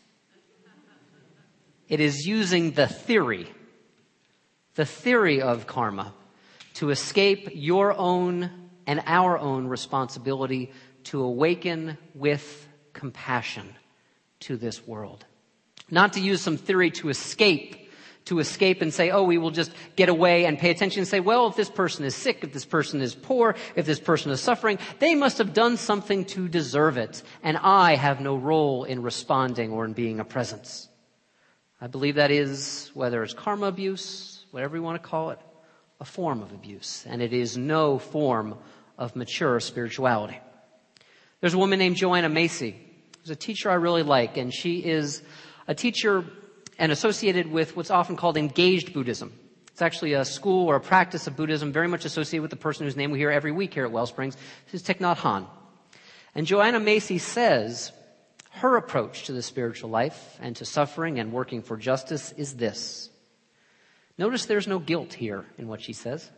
It 1.88 2.00
is 2.00 2.26
using 2.26 2.72
the 2.72 2.86
theory, 2.86 3.48
the 4.74 4.86
theory 4.86 5.42
of 5.42 5.66
karma, 5.66 6.14
to 6.74 6.90
escape 6.90 7.50
your 7.52 7.94
own 7.96 8.50
and 8.86 9.02
our 9.06 9.38
own 9.38 9.68
responsibility 9.68 10.72
to 11.04 11.22
awaken 11.22 11.98
with 12.14 12.66
compassion 12.92 13.74
to 14.40 14.56
this 14.56 14.86
world. 14.86 15.24
Not 15.90 16.14
to 16.14 16.20
use 16.20 16.40
some 16.40 16.56
theory 16.56 16.90
to 16.92 17.10
escape 17.10 17.81
to 18.26 18.38
escape 18.38 18.82
and 18.82 18.94
say, 18.94 19.10
oh, 19.10 19.24
we 19.24 19.38
will 19.38 19.50
just 19.50 19.72
get 19.96 20.08
away 20.08 20.44
and 20.44 20.58
pay 20.58 20.70
attention 20.70 21.00
and 21.00 21.08
say, 21.08 21.20
well, 21.20 21.48
if 21.48 21.56
this 21.56 21.70
person 21.70 22.04
is 22.04 22.14
sick, 22.14 22.44
if 22.44 22.52
this 22.52 22.64
person 22.64 23.00
is 23.00 23.14
poor, 23.14 23.56
if 23.74 23.84
this 23.84 23.98
person 23.98 24.30
is 24.30 24.40
suffering, 24.40 24.78
they 25.00 25.14
must 25.14 25.38
have 25.38 25.52
done 25.52 25.76
something 25.76 26.24
to 26.26 26.48
deserve 26.48 26.96
it. 26.96 27.22
And 27.42 27.56
I 27.56 27.96
have 27.96 28.20
no 28.20 28.36
role 28.36 28.84
in 28.84 29.02
responding 29.02 29.72
or 29.72 29.84
in 29.84 29.92
being 29.92 30.20
a 30.20 30.24
presence. 30.24 30.88
I 31.80 31.88
believe 31.88 32.14
that 32.14 32.30
is, 32.30 32.90
whether 32.94 33.24
it's 33.24 33.34
karma 33.34 33.66
abuse, 33.66 34.44
whatever 34.52 34.76
you 34.76 34.82
want 34.82 35.02
to 35.02 35.08
call 35.08 35.30
it, 35.30 35.40
a 36.00 36.04
form 36.04 36.42
of 36.42 36.52
abuse. 36.52 37.04
And 37.08 37.20
it 37.20 37.32
is 37.32 37.56
no 37.56 37.98
form 37.98 38.56
of 38.98 39.16
mature 39.16 39.58
spirituality. 39.58 40.38
There's 41.40 41.54
a 41.54 41.58
woman 41.58 41.80
named 41.80 41.96
Joanna 41.96 42.28
Macy, 42.28 42.76
who's 43.20 43.30
a 43.30 43.36
teacher 43.36 43.68
I 43.68 43.74
really 43.74 44.04
like, 44.04 44.36
and 44.36 44.54
she 44.54 44.78
is 44.78 45.22
a 45.66 45.74
teacher 45.74 46.24
and 46.82 46.90
associated 46.90 47.46
with 47.46 47.76
what's 47.76 47.92
often 47.92 48.16
called 48.16 48.36
engaged 48.36 48.92
Buddhism. 48.92 49.32
It's 49.68 49.82
actually 49.82 50.14
a 50.14 50.24
school 50.24 50.66
or 50.66 50.74
a 50.74 50.80
practice 50.80 51.28
of 51.28 51.36
Buddhism 51.36 51.70
very 51.70 51.86
much 51.86 52.04
associated 52.04 52.42
with 52.42 52.50
the 52.50 52.56
person 52.56 52.84
whose 52.84 52.96
name 52.96 53.12
we 53.12 53.20
hear 53.20 53.30
every 53.30 53.52
week 53.52 53.72
here 53.72 53.86
at 53.86 53.92
Wellsprings. 53.92 54.36
Is 54.72 54.82
Thich 54.82 54.98
Nhat 54.98 55.18
Hanh. 55.18 55.46
And 56.34 56.44
Joanna 56.44 56.80
Macy 56.80 57.18
says 57.18 57.92
her 58.50 58.76
approach 58.76 59.26
to 59.26 59.32
the 59.32 59.42
spiritual 59.42 59.90
life 59.90 60.36
and 60.40 60.56
to 60.56 60.64
suffering 60.64 61.20
and 61.20 61.32
working 61.32 61.62
for 61.62 61.76
justice 61.76 62.32
is 62.32 62.54
this. 62.56 63.10
Notice 64.18 64.46
there's 64.46 64.66
no 64.66 64.80
guilt 64.80 65.12
here 65.12 65.44
in 65.58 65.68
what 65.68 65.80
she 65.80 65.92
says. 65.92 66.28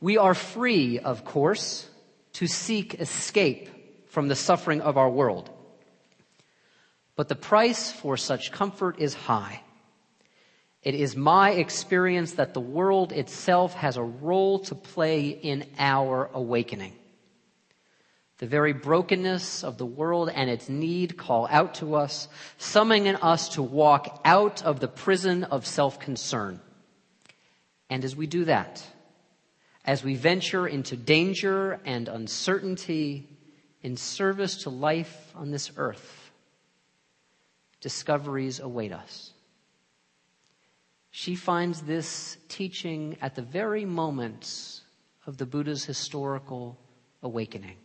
We 0.00 0.16
are 0.16 0.34
free, 0.34 1.00
of 1.00 1.24
course, 1.24 1.88
to 2.34 2.46
seek 2.46 3.00
escape 3.00 3.68
from 4.06 4.28
the 4.28 4.36
suffering 4.36 4.80
of 4.80 4.96
our 4.96 5.10
world. 5.10 5.50
But 7.16 7.28
the 7.28 7.36
price 7.36 7.92
for 7.92 8.16
such 8.16 8.52
comfort 8.52 8.98
is 8.98 9.14
high. 9.14 9.60
It 10.82 10.94
is 10.94 11.16
my 11.16 11.52
experience 11.52 12.32
that 12.32 12.52
the 12.52 12.60
world 12.60 13.12
itself 13.12 13.74
has 13.74 13.96
a 13.96 14.02
role 14.02 14.58
to 14.60 14.74
play 14.74 15.28
in 15.28 15.66
our 15.78 16.28
awakening. 16.34 16.92
The 18.38 18.46
very 18.46 18.72
brokenness 18.72 19.62
of 19.64 19.78
the 19.78 19.86
world 19.86 20.28
and 20.28 20.50
its 20.50 20.68
need 20.68 21.16
call 21.16 21.46
out 21.50 21.74
to 21.76 21.94
us, 21.94 22.28
summoning 22.58 23.14
us 23.16 23.50
to 23.50 23.62
walk 23.62 24.20
out 24.24 24.62
of 24.62 24.80
the 24.80 24.88
prison 24.88 25.44
of 25.44 25.64
self-concern. 25.66 26.60
And 27.88 28.04
as 28.04 28.16
we 28.16 28.26
do 28.26 28.44
that, 28.46 28.84
as 29.84 30.02
we 30.02 30.16
venture 30.16 30.66
into 30.66 30.96
danger 30.96 31.80
and 31.84 32.08
uncertainty 32.08 33.28
in 33.82 33.96
service 33.96 34.64
to 34.64 34.70
life 34.70 35.32
on 35.34 35.50
this 35.50 35.70
earth, 35.76 36.23
discoveries 37.84 38.60
await 38.60 38.92
us. 38.92 39.34
She 41.10 41.36
finds 41.36 41.82
this 41.82 42.38
teaching 42.48 43.18
at 43.20 43.34
the 43.34 43.42
very 43.42 43.84
moments 43.84 44.80
of 45.26 45.36
the 45.36 45.44
Buddha's 45.44 45.84
historical 45.84 46.78
awakening. 47.22 47.76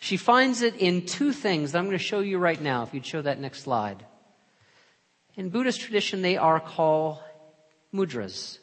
She 0.00 0.18
finds 0.18 0.60
it 0.60 0.76
in 0.76 1.06
two 1.06 1.32
things 1.32 1.72
that 1.72 1.78
I'm 1.78 1.86
going 1.86 1.96
to 1.96 2.04
show 2.12 2.20
you 2.20 2.36
right 2.36 2.60
now, 2.60 2.82
if 2.82 2.92
you'd 2.92 3.06
show 3.06 3.22
that 3.22 3.40
next 3.40 3.62
slide. 3.62 4.04
In 5.34 5.48
Buddhist 5.48 5.80
tradition, 5.80 6.20
they 6.20 6.36
are 6.36 6.60
called 6.60 7.18
mudras, 7.94 8.58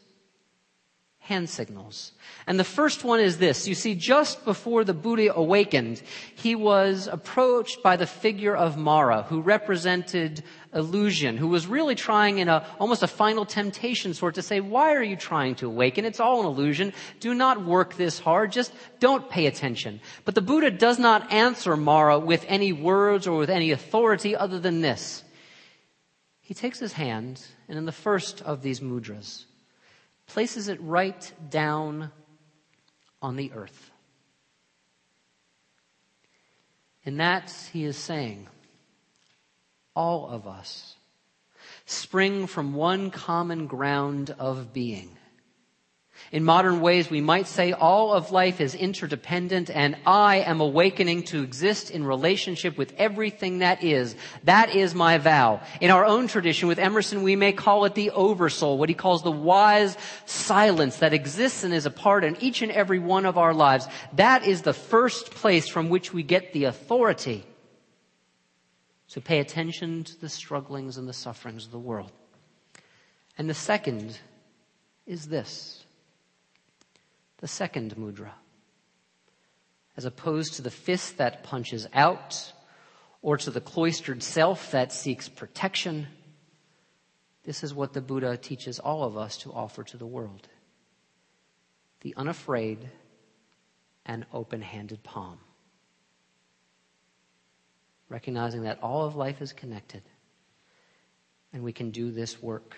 hand 1.23 1.49
signals. 1.49 2.11
And 2.47 2.59
the 2.59 2.65
first 2.65 3.05
one 3.05 3.21
is 3.21 3.37
this. 3.37 3.65
You 3.65 3.75
see, 3.75 3.95
just 3.95 4.43
before 4.43 4.83
the 4.83 4.93
Buddha 4.93 5.33
awakened, 5.33 6.03
he 6.35 6.53
was 6.53 7.07
approached 7.07 7.81
by 7.81 7.95
the 7.95 8.05
figure 8.05 8.53
of 8.53 8.75
Mara, 8.75 9.23
who 9.23 9.39
represented 9.39 10.43
illusion, 10.73 11.37
who 11.37 11.47
was 11.47 11.65
really 11.65 11.95
trying 11.95 12.39
in 12.39 12.49
a, 12.49 12.67
almost 12.77 13.03
a 13.03 13.07
final 13.07 13.45
temptation 13.45 14.13
sort 14.13 14.35
to 14.35 14.41
say, 14.41 14.59
why 14.59 14.93
are 14.93 15.03
you 15.03 15.15
trying 15.15 15.55
to 15.55 15.67
awaken? 15.67 16.03
It's 16.03 16.19
all 16.19 16.41
an 16.41 16.45
illusion. 16.45 16.91
Do 17.21 17.33
not 17.33 17.63
work 17.63 17.95
this 17.95 18.19
hard. 18.19 18.51
Just 18.51 18.73
don't 18.99 19.29
pay 19.29 19.45
attention. 19.45 20.01
But 20.25 20.35
the 20.35 20.41
Buddha 20.41 20.71
does 20.71 20.99
not 20.99 21.31
answer 21.31 21.77
Mara 21.77 22.19
with 22.19 22.43
any 22.49 22.73
words 22.73 23.27
or 23.27 23.37
with 23.37 23.49
any 23.49 23.71
authority 23.71 24.35
other 24.35 24.59
than 24.59 24.81
this. 24.81 25.23
He 26.41 26.53
takes 26.53 26.79
his 26.79 26.91
hand, 26.91 27.41
and 27.69 27.77
in 27.77 27.85
the 27.85 27.93
first 27.93 28.41
of 28.41 28.61
these 28.61 28.81
mudras, 28.81 29.45
places 30.27 30.67
it 30.67 30.79
right 30.81 31.31
down 31.49 32.11
on 33.21 33.35
the 33.35 33.51
earth. 33.53 33.91
And 37.05 37.19
that, 37.19 37.51
he 37.71 37.83
is 37.83 37.97
saying, 37.97 38.47
all 39.95 40.27
of 40.27 40.47
us 40.47 40.95
spring 41.85 42.47
from 42.47 42.73
one 42.73 43.11
common 43.11 43.67
ground 43.67 44.33
of 44.39 44.73
being. 44.73 45.17
In 46.31 46.43
modern 46.43 46.81
ways, 46.81 47.09
we 47.09 47.21
might 47.21 47.47
say 47.47 47.73
all 47.73 48.13
of 48.13 48.31
life 48.31 48.59
is 48.59 48.73
interdependent 48.73 49.69
and 49.69 49.95
I 50.05 50.37
am 50.37 50.61
awakening 50.61 51.23
to 51.23 51.43
exist 51.43 51.91
in 51.91 52.03
relationship 52.05 52.77
with 52.77 52.93
everything 52.97 53.59
that 53.59 53.83
is. 53.83 54.15
That 54.43 54.75
is 54.75 54.95
my 54.95 55.17
vow. 55.17 55.61
In 55.81 55.91
our 55.91 56.05
own 56.05 56.27
tradition 56.27 56.67
with 56.67 56.79
Emerson, 56.79 57.21
we 57.23 57.35
may 57.35 57.51
call 57.51 57.85
it 57.85 57.93
the 57.95 58.11
oversoul, 58.11 58.77
what 58.77 58.89
he 58.89 58.95
calls 58.95 59.21
the 59.21 59.31
wise 59.31 59.95
silence 60.25 60.97
that 60.97 61.13
exists 61.13 61.63
and 61.63 61.73
is 61.73 61.85
a 61.85 61.91
part 61.91 62.23
in 62.23 62.37
each 62.41 62.61
and 62.61 62.71
every 62.71 62.99
one 62.99 63.25
of 63.25 63.37
our 63.37 63.53
lives. 63.53 63.87
That 64.13 64.45
is 64.45 64.63
the 64.63 64.73
first 64.73 65.31
place 65.31 65.67
from 65.67 65.89
which 65.89 66.13
we 66.13 66.23
get 66.23 66.53
the 66.53 66.65
authority 66.65 67.45
to 69.09 69.21
pay 69.21 69.39
attention 69.39 70.03
to 70.03 70.19
the 70.19 70.29
strugglings 70.29 70.97
and 70.97 71.07
the 71.07 71.13
sufferings 71.13 71.65
of 71.65 71.71
the 71.71 71.77
world. 71.77 72.11
And 73.37 73.47
the 73.47 73.53
second 73.53 74.17
is 75.05 75.27
this 75.27 75.82
the 77.43 77.47
second 77.49 77.93
mudra. 77.97 78.31
As 79.97 80.05
opposed 80.05 80.53
to 80.53 80.61
the 80.61 80.71
fist 80.71 81.17
that 81.17 81.43
punches 81.43 81.85
out 81.91 82.53
or 83.21 83.35
to 83.35 83.51
the 83.51 83.59
cloistered 83.59 84.23
self 84.23 84.71
that 84.71 84.93
seeks 84.93 85.27
protection, 85.27 86.07
this 87.43 87.61
is 87.61 87.73
what 87.73 87.91
the 87.91 87.99
Buddha 87.99 88.37
teaches 88.37 88.79
all 88.79 89.03
of 89.03 89.17
us 89.17 89.35
to 89.39 89.51
offer 89.51 89.83
to 89.83 89.97
the 89.97 90.05
world. 90.05 90.47
The 91.99 92.13
unafraid 92.15 92.89
and 94.05 94.25
open-handed 94.31 95.03
palm. 95.03 95.39
Recognizing 98.07 98.63
that 98.63 98.81
all 98.81 99.03
of 99.03 99.17
life 99.17 99.41
is 99.41 99.51
connected 99.51 100.03
and 101.51 101.61
we 101.61 101.73
can 101.73 101.91
do 101.91 102.09
this 102.09 102.41
work 102.41 102.77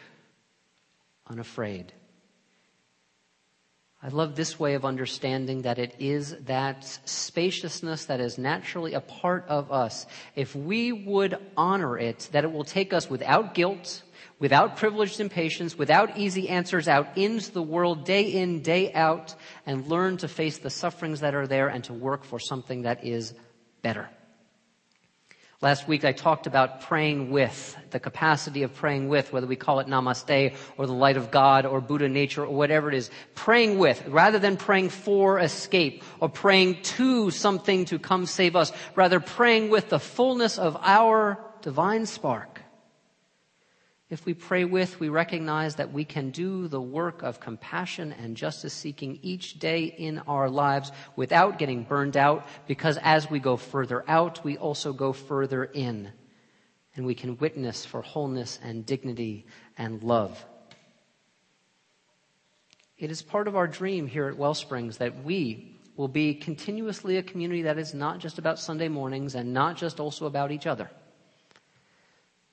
unafraid 1.28 1.93
I 4.06 4.10
love 4.10 4.36
this 4.36 4.60
way 4.60 4.76
of 4.76 4.86
understanding 4.86 5.63
that 5.63 5.80
it 5.80 5.96
is 5.98 6.36
that 6.41 6.86
spaciousness 7.06 8.06
that 8.06 8.20
is 8.20 8.38
naturally 8.38 8.94
a 8.94 9.02
part 9.02 9.46
of 9.48 9.72
us. 9.72 10.06
If 10.36 10.56
we 10.56 10.91
would 10.91 11.39
honor 11.58 11.98
it, 11.98 12.30
that 12.32 12.44
it 12.44 12.52
will 12.52 12.65
take 12.65 12.94
us 12.94 13.10
without 13.10 13.56
guilt, 13.56 14.04
without 14.38 14.78
privileged 14.78 15.20
impatience, 15.20 15.76
without 15.76 16.20
easy 16.20 16.50
answers 16.50 16.88
out 16.88 17.18
into 17.18 17.52
the 17.52 17.63
world 17.63 18.06
day 18.06 18.32
in, 18.32 18.62
day 18.62 18.94
out, 18.94 19.34
and 19.65 19.88
learn 19.88 20.18
to 20.18 20.28
face 20.28 20.60
the 20.60 20.70
sufferings 20.70 21.22
that 21.22 21.34
are 21.34 21.48
there 21.48 21.70
and 21.70 21.84
to 21.86 21.94
work 21.94 22.26
for 22.26 22.38
something 22.38 22.84
that 22.84 23.04
is 23.04 23.34
better. 23.82 24.08
Last 25.65 25.88
week 25.88 26.06
I 26.06 26.12
talked 26.12 26.45
about 26.45 26.82
praying 26.82 27.32
with, 27.32 27.75
the 27.89 27.99
capacity 27.99 28.62
of 28.62 28.75
praying 28.75 29.10
with, 29.10 29.34
whether 29.34 29.47
we 29.47 29.56
call 29.56 29.80
it 29.80 29.88
namaste 29.88 30.54
or 30.78 30.86
the 30.86 30.93
light 30.93 31.17
of 31.17 31.32
God 31.32 31.65
or 31.65 31.82
Buddha 31.82 32.08
nature 32.08 32.45
or 32.45 32.54
whatever 32.54 32.88
it 32.88 32.93
is. 32.93 33.10
Praying 33.34 33.80
with, 33.80 34.06
rather 34.06 34.38
than 34.38 34.58
praying 34.58 34.89
for 34.89 35.39
escape 35.39 36.04
or 36.19 36.30
praying 36.30 36.84
to 36.84 37.32
something 37.32 37.86
to 37.86 37.97
come 37.97 38.28
save 38.28 38.56
us, 38.56 38.71
rather 38.93 39.19
praying 39.19 39.71
with 39.71 39.89
the 39.89 39.97
fullness 39.97 40.60
of 40.60 40.78
our 40.84 41.43
divine 41.63 42.06
spark 42.06 42.62
if 44.10 44.24
we 44.26 44.36
pray 44.36 44.65
with, 44.65 45.00
we 45.00 45.10
recognize 45.10 45.76
that 45.76 45.91
we 45.91 46.06
can 46.06 46.30
do 46.30 46.68
the 46.68 46.82
work 46.82 47.24
of 47.24 47.39
compassion 47.39 48.13
and 48.13 48.38
justice 48.38 48.74
seeking 48.74 49.18
each 49.24 49.58
day 49.58 49.86
in 49.86 50.20
our 50.28 50.48
lives 50.48 50.91
without 51.15 51.58
getting 51.58 51.84
burned 51.84 52.15
out 52.15 52.48
because 52.68 53.00
as 53.02 53.30
we 53.32 53.39
go 53.39 53.58
further 53.58 54.04
out, 54.08 54.44
we 54.44 54.58
also 54.58 54.94
go 54.94 55.12
further 55.12 55.63
in. 55.63 56.12
And 56.96 57.06
we 57.06 57.15
can 57.15 57.38
witness 57.38 57.84
for 57.84 58.04
wholeness 58.04 58.60
and 58.63 58.86
dignity 58.86 59.48
and 59.76 60.04
love. 60.04 60.46
It 62.98 63.10
is 63.10 63.24
part 63.24 63.48
of 63.48 63.56
our 63.56 63.68
dream 63.68 64.06
here 64.06 64.28
at 64.28 64.38
Wellsprings 64.38 65.00
that 65.00 65.24
we 65.24 65.80
will 65.98 66.08
be 66.08 66.36
continuously 66.36 67.18
a 67.18 67.24
community 67.24 67.63
that 67.63 67.80
is 67.80 67.94
not 67.94 68.20
just 68.20 68.38
about 68.38 68.60
Sunday 68.60 68.88
mornings 68.88 69.34
and 69.34 69.52
not 69.52 69.78
just 69.78 70.00
also 70.00 70.28
about 70.28 70.52
each 70.52 70.68
other 70.68 70.91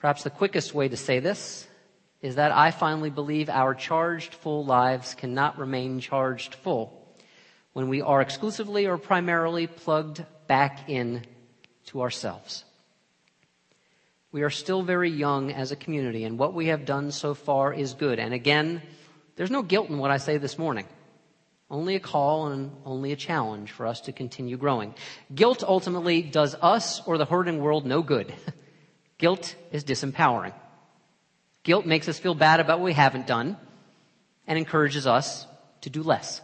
Perhaps 0.02 0.24
the 0.24 0.30
quickest 0.30 0.74
way 0.74 0.88
to 0.88 0.96
say 0.96 1.20
this 1.20 1.64
is 2.22 2.34
that 2.34 2.50
I 2.50 2.72
finally 2.72 3.08
believe 3.08 3.48
our 3.48 3.72
charged 3.72 4.34
full 4.34 4.64
lives 4.64 5.14
cannot 5.14 5.60
remain 5.60 6.00
charged 6.00 6.56
full 6.56 7.14
when 7.72 7.88
we 7.88 8.02
are 8.02 8.20
exclusively 8.20 8.86
or 8.86 8.98
primarily 8.98 9.68
plugged 9.68 10.24
back 10.48 10.90
in 10.90 11.24
to 11.86 12.02
ourselves. 12.02 12.64
We 14.32 14.42
are 14.42 14.50
still 14.50 14.82
very 14.82 15.08
young 15.08 15.52
as 15.52 15.70
a 15.70 15.76
community 15.76 16.24
and 16.24 16.36
what 16.36 16.52
we 16.52 16.66
have 16.66 16.84
done 16.84 17.12
so 17.12 17.32
far 17.32 17.72
is 17.72 17.94
good. 17.94 18.18
And 18.18 18.34
again, 18.34 18.82
there's 19.36 19.52
no 19.52 19.62
guilt 19.62 19.88
in 19.88 19.98
what 19.98 20.10
I 20.10 20.16
say 20.16 20.36
this 20.36 20.58
morning. 20.58 20.86
Only 21.70 21.94
a 21.94 22.00
call 22.00 22.48
and 22.48 22.72
only 22.84 23.12
a 23.12 23.16
challenge 23.16 23.70
for 23.70 23.86
us 23.86 24.00
to 24.00 24.12
continue 24.12 24.56
growing. 24.56 24.96
Guilt 25.32 25.62
ultimately 25.62 26.22
does 26.22 26.56
us 26.60 27.00
or 27.06 27.18
the 27.18 27.24
hurting 27.24 27.60
world 27.60 27.86
no 27.86 28.02
good. 28.02 28.34
Guilt 29.22 29.54
is 29.70 29.84
disempowering. 29.84 30.52
Guilt 31.62 31.86
makes 31.86 32.08
us 32.08 32.18
feel 32.18 32.34
bad 32.34 32.58
about 32.58 32.80
what 32.80 32.86
we 32.86 32.92
haven't 32.92 33.28
done 33.28 33.56
and 34.48 34.58
encourages 34.58 35.06
us 35.06 35.46
to 35.82 35.90
do 35.90 36.02
less. 36.02 36.40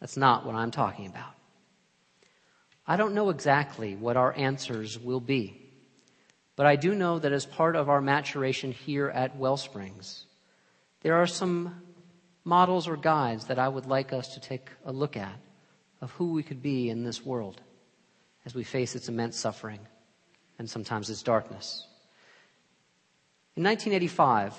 That's 0.00 0.18
not 0.18 0.44
what 0.44 0.54
I'm 0.54 0.70
talking 0.70 1.06
about. 1.06 1.32
I 2.86 2.98
don't 2.98 3.14
know 3.14 3.30
exactly 3.30 3.96
what 3.96 4.18
our 4.18 4.36
answers 4.36 4.98
will 4.98 5.18
be, 5.18 5.66
but 6.56 6.66
I 6.66 6.76
do 6.76 6.94
know 6.94 7.18
that 7.18 7.32
as 7.32 7.46
part 7.46 7.74
of 7.74 7.88
our 7.88 8.02
maturation 8.02 8.72
here 8.72 9.08
at 9.08 9.38
Wellsprings, 9.38 10.26
there 11.00 11.14
are 11.14 11.26
some 11.26 11.80
models 12.44 12.86
or 12.86 12.98
guides 12.98 13.46
that 13.46 13.58
I 13.58 13.66
would 13.66 13.86
like 13.86 14.12
us 14.12 14.34
to 14.34 14.40
take 14.40 14.68
a 14.84 14.92
look 14.92 15.16
at 15.16 15.40
of 16.02 16.10
who 16.10 16.32
we 16.34 16.42
could 16.42 16.60
be 16.60 16.90
in 16.90 17.02
this 17.02 17.24
world 17.24 17.62
as 18.44 18.54
we 18.54 18.62
face 18.62 18.94
its 18.94 19.08
immense 19.08 19.38
suffering 19.38 19.80
and 20.60 20.68
sometimes 20.68 21.08
its 21.08 21.22
darkness. 21.22 21.86
In 23.56 23.64
1985, 23.64 24.54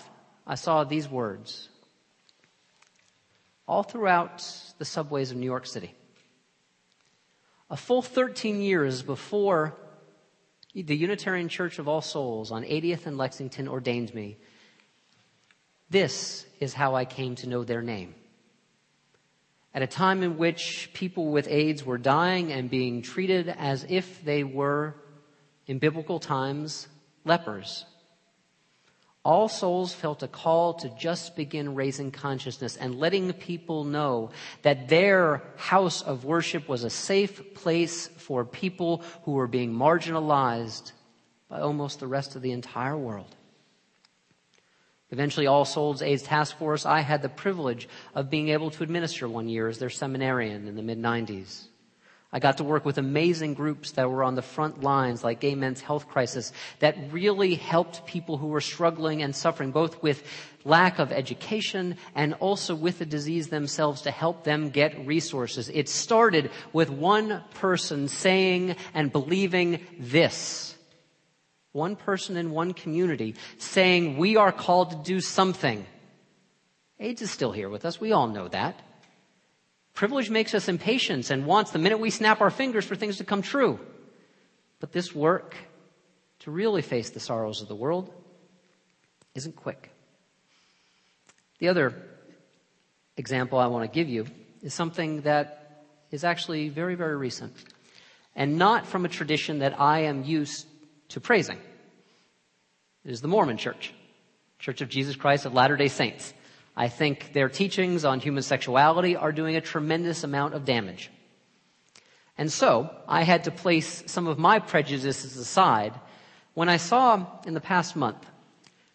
I 0.48 0.56
saw 0.56 0.84
these 0.84 1.08
words 1.08 1.70
all 3.68 3.84
throughout 3.84 4.44
the 4.80 4.84
subways 4.84 5.30
of 5.30 5.38
New 5.38 5.46
York 5.46 5.68
City. 5.68 5.94
A 7.70 7.78
full 7.78 8.02
13 8.02 8.64
years 8.64 9.04
before 9.04 9.78
the 10.74 10.98
Unitarian 10.98 11.50
Church 11.50 11.78
of 11.78 11.88
All 11.88 12.02
Souls 12.02 12.52
on 12.52 12.64
80th 12.64 13.06
and 13.06 13.16
Lexington 13.16 13.68
ordained 13.68 14.12
me, 14.16 14.38
this 15.92 16.48
is 16.60 16.74
how 16.74 16.96
I 16.96 17.06
came 17.06 17.36
to 17.36 17.48
know 17.48 17.64
their 17.64 17.84
name. 17.84 18.16
At 19.72 19.84
a 19.84 19.88
time 19.88 20.24
in 20.24 20.40
which 20.40 20.90
people 20.96 21.28
with 21.28 21.48
AIDS 21.48 21.86
were 21.86 22.00
dying 22.00 22.52
and 22.52 22.72
being 22.72 23.04
treated 23.04 23.50
as 23.50 23.86
if 23.88 24.26
they 24.26 24.44
were, 24.44 24.96
in 25.71 25.79
biblical 25.79 26.19
times, 26.19 26.89
lepers. 27.23 27.86
All 29.23 29.47
souls 29.47 29.93
felt 29.93 30.21
a 30.21 30.27
call 30.27 30.73
to 30.73 30.89
just 30.99 31.38
begin 31.38 31.75
raising 31.75 32.12
consciousness 32.12 32.75
and 32.75 32.99
letting 32.99 33.31
people 33.31 33.86
know 33.86 34.31
that 34.63 34.89
their 34.89 35.41
house 35.55 36.01
of 36.01 36.25
worship 36.25 36.67
was 36.67 36.84
a 36.84 36.89
safe 36.89 37.53
place 37.53 38.10
for 38.17 38.43
people 38.43 39.01
who 39.23 39.31
were 39.31 39.47
being 39.47 39.73
marginalized 39.73 40.91
by 41.47 41.62
almost 41.62 42.01
the 42.01 42.07
rest 42.07 42.36
of 42.36 42.41
the 42.41 42.51
entire 42.51 42.97
world. 42.97 43.34
Eventually, 45.10 45.47
All 45.47 45.63
Souls 45.63 46.01
AIDS 46.01 46.23
Task 46.23 46.57
Force, 46.57 46.86
I 46.86 46.99
had 46.99 47.21
the 47.21 47.29
privilege 47.29 47.88
of 48.13 48.29
being 48.29 48.49
able 48.49 48.71
to 48.71 48.84
administer 48.84 49.25
one 49.29 49.47
year 49.47 49.69
as 49.69 49.79
their 49.79 49.89
seminarian 49.89 50.67
in 50.67 50.75
the 50.75 50.84
mid 50.84 50.99
90s. 50.99 51.67
I 52.34 52.39
got 52.39 52.58
to 52.58 52.63
work 52.63 52.86
with 52.86 52.98
amazing 52.98 53.56
groups 53.56 53.91
that 53.91 54.10
were 54.10 54.24
on 54.24 54.36
the 54.36 54.41
front 54.41 54.82
lines, 54.82 55.22
like 55.22 55.41
Gay 55.41 55.54
Men's 55.54 55.82
Health 55.82 56.08
Crisis, 56.08 56.54
that 56.80 56.96
really 57.12 57.56
helped 57.56 58.06
people 58.06 58.38
who 58.38 58.48
were 58.48 58.62
struggling 58.62 59.22
and 59.22 59.36
suffering, 59.36 59.72
both 59.72 60.02
with 60.02 60.24
lack 60.63 61.00
of 61.00 61.12
education 61.12 61.98
and 62.15 62.34
also 62.36 62.74
with 62.74 63.00
the 63.00 63.06
disease 63.06 63.50
themselves 63.50 64.04
to 64.04 64.12
help 64.12 64.46
them 64.46 64.70
get 64.70 65.06
resources. 65.06 65.70
It 65.70 65.89
started 65.89 66.52
with 66.72 66.89
one 66.89 67.44
person 67.56 68.08
saying 68.08 68.78
and 68.94 69.12
believing 69.12 69.86
this. 70.00 70.78
One 71.74 71.98
person 71.98 72.38
in 72.38 72.52
one 72.52 72.74
community 72.74 73.36
saying, 73.58 74.17
we 74.17 74.38
are 74.38 74.52
called 74.54 74.91
to 74.91 74.98
do 75.04 75.20
something. 75.20 75.86
AIDS 77.00 77.22
is 77.22 77.32
still 77.32 77.52
here 77.52 77.70
with 77.70 77.84
us. 77.84 78.00
We 78.00 78.13
all 78.13 78.28
know 78.28 78.48
that. 78.50 78.80
Privilege 79.93 80.30
makes 80.30 80.54
us 80.54 80.67
impatient 80.67 81.30
and 81.30 81.45
wants 81.45 81.71
the 81.71 81.80
minute 81.80 81.99
we 81.99 82.10
snap 82.10 82.41
our 82.41 82.49
fingers 82.49 82.86
for 82.86 82.95
things 82.95 83.17
to 83.17 83.23
come 83.23 83.41
true. 83.41 83.80
But 84.80 84.91
this 84.91 85.13
work 85.13 85.56
to 86.39 86.51
really 86.51 86.82
face 86.82 87.10
the 87.10 87.19
sorrows 87.19 87.62
of 87.62 87.67
the 87.67 87.75
world 87.75 88.12
isn't 89.36 89.56
quick. 89.56 89.91
The 91.60 91.69
other 91.69 91.93
example 93.17 93.60
I 93.60 93.67
want 93.67 93.91
to 93.91 93.93
give 93.93 94.10
you 94.10 94.25
is 94.63 94.73
something 94.73 95.21
that 95.21 95.86
is 96.10 96.23
actually 96.23 96.69
very, 96.69 96.95
very 96.95 97.15
recent 97.15 97.54
and 98.36 98.58
not 98.58 98.88
from 98.88 99.06
a 99.06 99.10
tradition 99.10 99.60
that 99.60 99.80
I 99.80 100.01
am 100.01 100.23
used 100.23 100.65
to 101.10 101.19
praising. 101.19 101.60
It 103.04 103.12
is 103.12 103.21
the 103.21 103.27
Mormon 103.27 103.58
Church, 103.58 103.93
Church 104.60 104.82
of 104.82 104.89
Jesus 104.89 105.15
Christ 105.15 105.45
of 105.45 105.54
Latter-day 105.54 105.89
Saints. 105.89 106.34
I 106.82 106.88
think 106.88 107.34
their 107.34 107.48
teachings 107.48 108.04
on 108.06 108.20
human 108.20 108.41
sexuality 108.41 109.15
are 109.15 109.32
doing 109.32 109.56
a 109.56 109.62
tremendous 109.62 110.24
amount 110.24 110.56
of 110.56 110.65
damage. 110.65 111.12
And 112.39 112.52
so 112.52 112.89
I 113.08 113.22
had 113.22 113.44
to 113.44 113.52
place 113.52 114.02
some 114.08 114.26
of 114.26 114.39
my 114.39 114.58
prejudices 114.58 115.38
aside 115.38 115.94
when 116.56 116.70
I 116.70 116.78
saw 116.78 117.24
in 117.46 117.54
the 117.54 117.62
past 117.62 117.96
month 117.96 118.26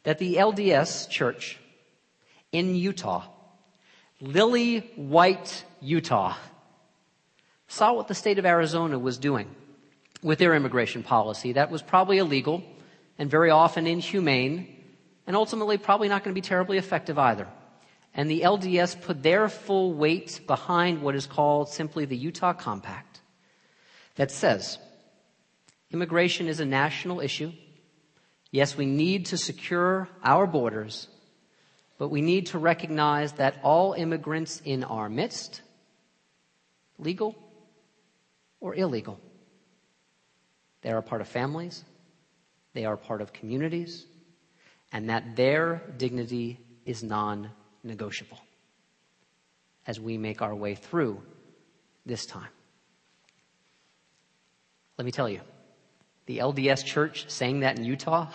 that 0.02 0.18
the 0.18 0.34
LDS 0.34 1.08
church 1.08 1.60
in 2.50 2.74
Utah, 2.74 3.22
Lily 4.20 4.80
White, 4.96 5.64
Utah, 5.80 6.34
saw 7.68 7.92
what 7.92 8.08
the 8.08 8.16
state 8.16 8.40
of 8.40 8.46
Arizona 8.46 8.98
was 8.98 9.16
doing 9.16 9.48
with 10.24 10.40
their 10.40 10.56
immigration 10.56 11.04
policy. 11.04 11.52
That 11.52 11.70
was 11.70 11.82
probably 11.82 12.18
illegal 12.18 12.64
and 13.16 13.30
very 13.30 13.50
often 13.50 13.86
inhumane 13.86 14.74
and 15.24 15.36
ultimately 15.36 15.78
probably 15.78 16.08
not 16.08 16.24
going 16.24 16.34
to 16.34 16.40
be 16.40 16.48
terribly 16.48 16.78
effective 16.78 17.16
either 17.16 17.46
and 18.16 18.30
the 18.30 18.40
LDS 18.40 18.98
put 19.02 19.22
their 19.22 19.46
full 19.46 19.92
weight 19.92 20.40
behind 20.46 21.02
what 21.02 21.14
is 21.14 21.26
called 21.26 21.68
simply 21.68 22.06
the 22.06 22.16
Utah 22.16 22.54
Compact 22.54 23.20
that 24.16 24.30
says 24.30 24.78
immigration 25.92 26.48
is 26.48 26.58
a 26.58 26.64
national 26.64 27.20
issue. 27.20 27.52
Yes, 28.50 28.74
we 28.74 28.86
need 28.86 29.26
to 29.26 29.36
secure 29.36 30.08
our 30.24 30.46
borders, 30.46 31.08
but 31.98 32.08
we 32.08 32.22
need 32.22 32.46
to 32.46 32.58
recognize 32.58 33.32
that 33.32 33.58
all 33.62 33.92
immigrants 33.92 34.62
in 34.64 34.82
our 34.82 35.10
midst, 35.10 35.60
legal 36.98 37.36
or 38.60 38.74
illegal, 38.74 39.20
they 40.80 40.90
are 40.90 41.02
part 41.02 41.20
of 41.20 41.28
families, 41.28 41.84
they 42.72 42.86
are 42.86 42.96
part 42.96 43.20
of 43.20 43.34
communities, 43.34 44.06
and 44.90 45.10
that 45.10 45.36
their 45.36 45.82
dignity 45.98 46.58
is 46.86 47.02
non 47.02 47.50
negotiable 47.86 48.38
as 49.86 50.00
we 50.00 50.18
make 50.18 50.42
our 50.42 50.54
way 50.54 50.74
through 50.74 51.22
this 52.04 52.26
time. 52.26 52.48
Let 54.98 55.04
me 55.04 55.12
tell 55.12 55.28
you, 55.28 55.40
the 56.26 56.38
LDS 56.38 56.84
church 56.84 57.26
saying 57.28 57.60
that 57.60 57.78
in 57.78 57.84
Utah 57.84 58.28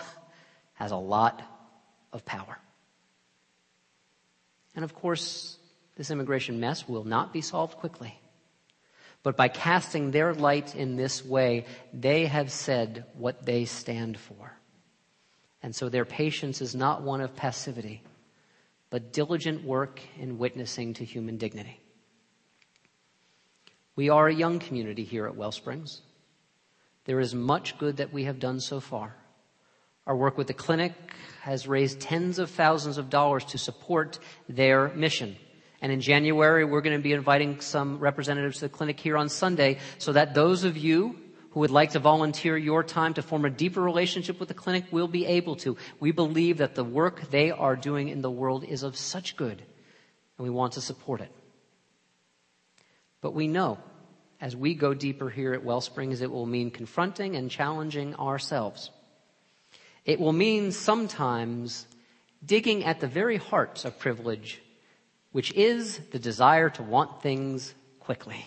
has 0.74 0.90
a 0.90 0.96
lot 0.96 1.42
of 2.12 2.24
power. 2.24 2.58
And 4.74 4.84
of 4.84 4.94
course, 4.94 5.58
this 5.96 6.10
immigration 6.10 6.60
mess 6.60 6.88
will 6.88 7.04
not 7.04 7.32
be 7.32 7.42
solved 7.42 7.76
quickly. 7.76 8.18
But 9.22 9.36
by 9.36 9.48
casting 9.48 10.10
their 10.10 10.34
light 10.34 10.74
in 10.74 10.96
this 10.96 11.24
way, 11.24 11.66
they 11.92 12.26
have 12.26 12.50
said 12.50 13.04
what 13.14 13.44
they 13.44 13.66
stand 13.66 14.18
for. 14.18 14.52
And 15.62 15.74
so 15.74 15.88
their 15.88 16.04
patience 16.04 16.60
is 16.60 16.74
not 16.74 17.02
one 17.02 17.20
of 17.20 17.36
passivity, 17.36 18.02
but 18.92 19.10
diligent 19.10 19.64
work 19.64 20.02
in 20.18 20.36
witnessing 20.36 20.92
to 20.92 21.02
human 21.02 21.38
dignity. 21.38 21.80
We 23.96 24.10
are 24.10 24.28
a 24.28 24.34
young 24.34 24.58
community 24.58 25.02
here 25.02 25.26
at 25.26 25.34
Wellsprings. 25.34 26.02
There 27.06 27.18
is 27.18 27.34
much 27.34 27.78
good 27.78 27.96
that 27.96 28.12
we 28.12 28.24
have 28.24 28.38
done 28.38 28.60
so 28.60 28.80
far. 28.80 29.16
Our 30.06 30.14
work 30.14 30.36
with 30.36 30.46
the 30.46 30.52
clinic 30.52 30.92
has 31.40 31.66
raised 31.66 32.00
tens 32.00 32.38
of 32.38 32.50
thousands 32.50 32.98
of 32.98 33.08
dollars 33.08 33.46
to 33.46 33.58
support 33.58 34.18
their 34.46 34.88
mission. 34.88 35.36
And 35.80 35.90
in 35.90 36.02
January, 36.02 36.66
we're 36.66 36.82
going 36.82 36.96
to 36.96 37.02
be 37.02 37.14
inviting 37.14 37.62
some 37.62 37.98
representatives 37.98 38.58
to 38.58 38.66
the 38.66 38.68
clinic 38.68 39.00
here 39.00 39.16
on 39.16 39.30
Sunday 39.30 39.78
so 39.96 40.12
that 40.12 40.34
those 40.34 40.64
of 40.64 40.76
you 40.76 41.18
who 41.52 41.60
would 41.60 41.70
like 41.70 41.90
to 41.90 41.98
volunteer 41.98 42.56
your 42.56 42.82
time 42.82 43.14
to 43.14 43.22
form 43.22 43.44
a 43.44 43.50
deeper 43.50 43.80
relationship 43.80 44.40
with 44.40 44.48
the 44.48 44.54
clinic 44.54 44.84
will 44.90 45.08
be 45.08 45.26
able 45.26 45.56
to. 45.56 45.76
We 46.00 46.10
believe 46.10 46.58
that 46.58 46.74
the 46.74 46.84
work 46.84 47.30
they 47.30 47.50
are 47.50 47.76
doing 47.76 48.08
in 48.08 48.22
the 48.22 48.30
world 48.30 48.64
is 48.64 48.82
of 48.82 48.96
such 48.96 49.36
good, 49.36 49.58
and 49.58 50.44
we 50.44 50.50
want 50.50 50.74
to 50.74 50.80
support 50.80 51.20
it. 51.20 51.30
But 53.20 53.34
we 53.34 53.48
know 53.48 53.78
as 54.40 54.56
we 54.56 54.74
go 54.74 54.94
deeper 54.94 55.30
here 55.30 55.52
at 55.52 55.62
Wellsprings, 55.62 56.22
it 56.22 56.30
will 56.30 56.46
mean 56.46 56.70
confronting 56.70 57.36
and 57.36 57.50
challenging 57.50 58.14
ourselves. 58.16 58.90
It 60.04 60.18
will 60.18 60.32
mean 60.32 60.72
sometimes 60.72 61.86
digging 62.44 62.84
at 62.84 62.98
the 62.98 63.06
very 63.06 63.36
heart 63.36 63.84
of 63.84 63.98
privilege, 63.98 64.60
which 65.30 65.52
is 65.52 66.00
the 66.10 66.18
desire 66.18 66.70
to 66.70 66.82
want 66.82 67.22
things 67.22 67.72
quickly. 68.00 68.44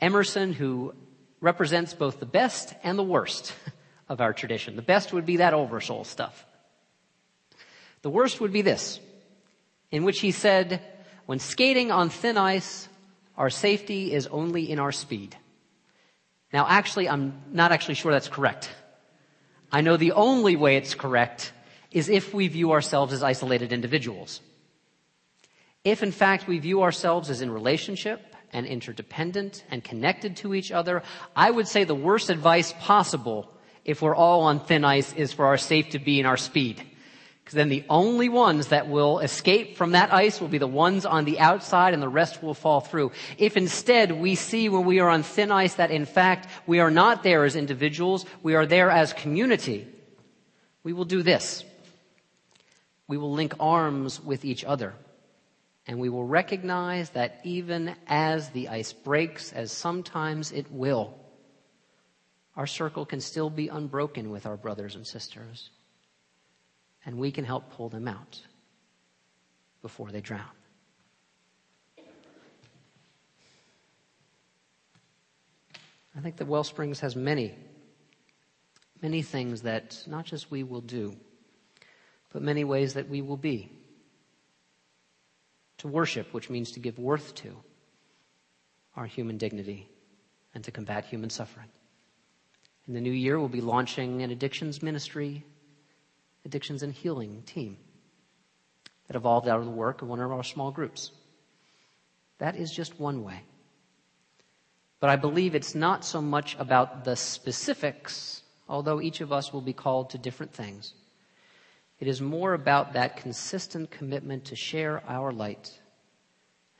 Emerson, 0.00 0.52
who 0.52 0.92
represents 1.40 1.94
both 1.94 2.20
the 2.20 2.26
best 2.26 2.74
and 2.82 2.98
the 2.98 3.02
worst 3.02 3.54
of 4.08 4.20
our 4.20 4.32
tradition. 4.32 4.76
The 4.76 4.82
best 4.82 5.12
would 5.12 5.26
be 5.26 5.36
that 5.36 5.54
oversoul 5.54 6.04
stuff. 6.04 6.44
The 8.02 8.10
worst 8.10 8.40
would 8.40 8.52
be 8.52 8.62
this, 8.62 9.00
in 9.90 10.04
which 10.04 10.20
he 10.20 10.30
said, 10.30 10.82
when 11.26 11.38
skating 11.38 11.90
on 11.90 12.10
thin 12.10 12.38
ice, 12.38 12.88
our 13.36 13.50
safety 13.50 14.12
is 14.12 14.26
only 14.28 14.70
in 14.70 14.78
our 14.78 14.92
speed. 14.92 15.36
Now 16.52 16.66
actually, 16.68 17.08
I'm 17.08 17.34
not 17.52 17.72
actually 17.72 17.94
sure 17.94 18.12
that's 18.12 18.28
correct. 18.28 18.70
I 19.70 19.82
know 19.82 19.96
the 19.96 20.12
only 20.12 20.56
way 20.56 20.76
it's 20.76 20.94
correct 20.94 21.52
is 21.90 22.08
if 22.08 22.32
we 22.32 22.48
view 22.48 22.72
ourselves 22.72 23.12
as 23.12 23.22
isolated 23.22 23.72
individuals. 23.72 24.40
If 25.84 26.02
in 26.02 26.12
fact 26.12 26.48
we 26.48 26.58
view 26.58 26.82
ourselves 26.82 27.30
as 27.30 27.42
in 27.42 27.50
relationship 27.50 28.27
and 28.52 28.66
interdependent 28.66 29.64
and 29.70 29.84
connected 29.84 30.36
to 30.38 30.54
each 30.54 30.72
other, 30.72 31.02
I 31.34 31.50
would 31.50 31.68
say 31.68 31.84
the 31.84 31.94
worst 31.94 32.30
advice 32.30 32.74
possible 32.80 33.50
if 33.84 34.02
we're 34.02 34.14
all 34.14 34.42
on 34.42 34.60
thin 34.60 34.84
ice 34.84 35.12
is 35.14 35.32
for 35.32 35.46
our 35.46 35.56
safe 35.56 35.90
to 35.90 35.98
be 35.98 36.20
in 36.20 36.26
our 36.26 36.36
speed. 36.36 36.82
Because 37.42 37.56
then 37.56 37.70
the 37.70 37.84
only 37.88 38.28
ones 38.28 38.68
that 38.68 38.88
will 38.88 39.20
escape 39.20 39.78
from 39.78 39.92
that 39.92 40.12
ice 40.12 40.38
will 40.38 40.48
be 40.48 40.58
the 40.58 40.66
ones 40.66 41.06
on 41.06 41.24
the 41.24 41.40
outside 41.40 41.94
and 41.94 42.02
the 42.02 42.08
rest 42.08 42.42
will 42.42 42.52
fall 42.52 42.80
through. 42.80 43.12
If 43.38 43.56
instead 43.56 44.12
we 44.12 44.34
see 44.34 44.68
when 44.68 44.84
we 44.84 45.00
are 45.00 45.08
on 45.08 45.22
thin 45.22 45.50
ice 45.50 45.76
that 45.76 45.90
in 45.90 46.04
fact 46.04 46.46
we 46.66 46.80
are 46.80 46.90
not 46.90 47.22
there 47.22 47.44
as 47.44 47.56
individuals, 47.56 48.26
we 48.42 48.54
are 48.54 48.66
there 48.66 48.90
as 48.90 49.14
community, 49.14 49.86
we 50.82 50.92
will 50.92 51.06
do 51.06 51.22
this. 51.22 51.64
We 53.06 53.16
will 53.16 53.32
link 53.32 53.54
arms 53.58 54.20
with 54.22 54.44
each 54.44 54.62
other. 54.62 54.92
And 55.88 55.98
we 55.98 56.10
will 56.10 56.24
recognize 56.24 57.10
that 57.10 57.40
even 57.44 57.96
as 58.06 58.50
the 58.50 58.68
ice 58.68 58.92
breaks, 58.92 59.52
as 59.52 59.72
sometimes 59.72 60.52
it 60.52 60.70
will, 60.70 61.18
our 62.54 62.66
circle 62.66 63.06
can 63.06 63.20
still 63.20 63.50
be 63.50 63.68
unbroken 63.68 64.30
with 64.30 64.46
our 64.46 64.56
brothers 64.56 64.94
and 64.94 65.06
sisters 65.06 65.70
and 67.08 67.16
we 67.16 67.30
can 67.30 67.44
help 67.44 67.70
pull 67.70 67.88
them 67.88 68.06
out 68.06 68.42
before 69.80 70.10
they 70.10 70.20
drown. 70.20 70.44
I 76.14 76.20
think 76.20 76.36
that 76.36 76.48
Wellsprings 76.48 77.00
has 77.00 77.16
many, 77.16 77.54
many 79.00 79.22
things 79.22 79.62
that 79.62 80.02
not 80.06 80.26
just 80.26 80.50
we 80.50 80.64
will 80.64 80.82
do, 80.82 81.16
but 82.30 82.42
many 82.42 82.64
ways 82.64 82.92
that 82.94 83.08
we 83.08 83.22
will 83.22 83.36
be. 83.38 83.77
To 85.78 85.88
worship, 85.88 86.32
which 86.34 86.50
means 86.50 86.72
to 86.72 86.80
give 86.80 86.98
worth 86.98 87.34
to 87.36 87.56
our 88.96 89.06
human 89.06 89.38
dignity 89.38 89.88
and 90.54 90.64
to 90.64 90.72
combat 90.72 91.04
human 91.04 91.30
suffering. 91.30 91.68
In 92.86 92.94
the 92.94 93.00
new 93.00 93.12
year, 93.12 93.38
we'll 93.38 93.48
be 93.48 93.60
launching 93.60 94.22
an 94.22 94.30
addictions 94.30 94.82
ministry 94.82 95.44
addictions 96.44 96.82
and 96.82 96.92
healing 96.94 97.42
team 97.42 97.76
that 99.06 99.16
evolved 99.16 99.48
out 99.48 99.58
of 99.58 99.66
the 99.66 99.70
work 99.70 100.00
of 100.02 100.08
one 100.08 100.20
of 100.20 100.32
our 100.32 100.42
small 100.42 100.70
groups. 100.70 101.10
That 102.38 102.56
is 102.56 102.70
just 102.70 102.98
one 102.98 103.22
way. 103.22 103.42
But 105.00 105.10
I 105.10 105.16
believe 105.16 105.54
it's 105.54 105.74
not 105.74 106.04
so 106.04 106.22
much 106.22 106.56
about 106.58 107.04
the 107.04 107.16
specifics, 107.16 108.42
although 108.68 109.00
each 109.00 109.20
of 109.20 109.32
us 109.32 109.52
will 109.52 109.60
be 109.60 109.72
called 109.72 110.10
to 110.10 110.18
different 110.18 110.52
things. 110.52 110.94
It 112.00 112.06
is 112.06 112.20
more 112.20 112.54
about 112.54 112.92
that 112.92 113.16
consistent 113.16 113.90
commitment 113.90 114.46
to 114.46 114.56
share 114.56 115.02
our 115.08 115.32
light 115.32 115.80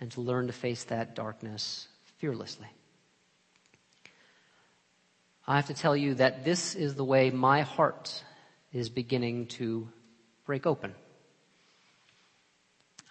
and 0.01 0.11
to 0.13 0.21
learn 0.21 0.47
to 0.47 0.53
face 0.53 0.85
that 0.85 1.17
darkness 1.17 1.89
fearlessly. 2.19 2.69
I 5.47 5.57
have 5.57 5.67
to 5.67 5.75
tell 5.75 5.97
you 5.97 6.15
that 6.15 6.45
this 6.45 6.75
is 6.75 6.95
the 6.95 7.05
way 7.05 7.31
my 7.31 7.63
heart 7.63 8.23
is 8.73 8.91
beginning 8.91 9.47
to 9.47 9.89
break 10.45 10.67
open. 10.67 10.95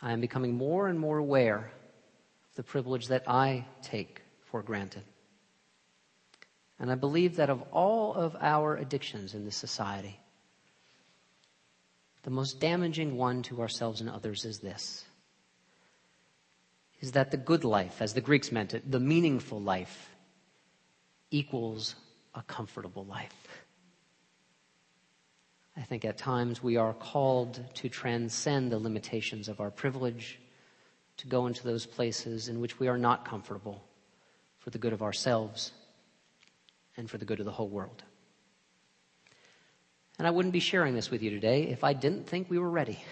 I 0.01 0.13
am 0.13 0.21
becoming 0.21 0.55
more 0.55 0.87
and 0.87 0.99
more 0.99 1.17
aware 1.17 1.71
of 2.49 2.55
the 2.55 2.63
privilege 2.63 3.07
that 3.07 3.27
I 3.27 3.65
take 3.81 4.21
for 4.45 4.61
granted. 4.61 5.03
And 6.79 6.91
I 6.91 6.95
believe 6.95 7.37
that 7.37 7.49
of 7.49 7.63
all 7.71 8.13
of 8.13 8.35
our 8.39 8.77
addictions 8.77 9.33
in 9.33 9.43
this 9.43 9.55
society, 9.55 10.19
the 12.27 12.31
most 12.31 12.59
damaging 12.59 13.15
one 13.15 13.41
to 13.41 13.61
ourselves 13.61 14.01
and 14.01 14.09
others 14.09 14.43
is 14.43 14.59
this 14.59 15.05
is 16.99 17.13
that 17.13 17.31
the 17.31 17.37
good 17.37 17.63
life, 17.63 18.01
as 18.01 18.13
the 18.13 18.19
Greeks 18.19 18.51
meant 18.51 18.73
it, 18.73 18.91
the 18.91 18.99
meaningful 18.99 19.61
life, 19.61 20.09
equals 21.31 21.95
a 22.35 22.41
comfortable 22.41 23.05
life. 23.05 23.47
I 25.77 25.83
think 25.83 26.03
at 26.03 26.17
times 26.17 26.61
we 26.61 26.75
are 26.75 26.93
called 26.93 27.63
to 27.75 27.87
transcend 27.87 28.73
the 28.73 28.79
limitations 28.79 29.47
of 29.47 29.61
our 29.61 29.71
privilege, 29.71 30.37
to 31.17 31.27
go 31.27 31.47
into 31.47 31.63
those 31.63 31.85
places 31.85 32.49
in 32.49 32.59
which 32.59 32.77
we 32.77 32.89
are 32.89 32.97
not 32.97 33.23
comfortable 33.23 33.81
for 34.57 34.69
the 34.71 34.79
good 34.79 34.91
of 34.91 35.01
ourselves 35.01 35.71
and 36.97 37.09
for 37.09 37.17
the 37.17 37.25
good 37.25 37.39
of 37.39 37.45
the 37.45 37.53
whole 37.53 37.69
world. 37.69 38.03
And 40.17 40.27
I 40.27 40.31
wouldn't 40.31 40.53
be 40.53 40.59
sharing 40.59 40.95
this 40.95 41.11
with 41.11 41.21
you 41.21 41.29
today 41.29 41.63
if 41.63 41.83
I 41.83 41.93
didn't 41.93 42.27
think 42.27 42.49
we 42.49 42.57
were 42.57 42.69
ready. 42.69 43.03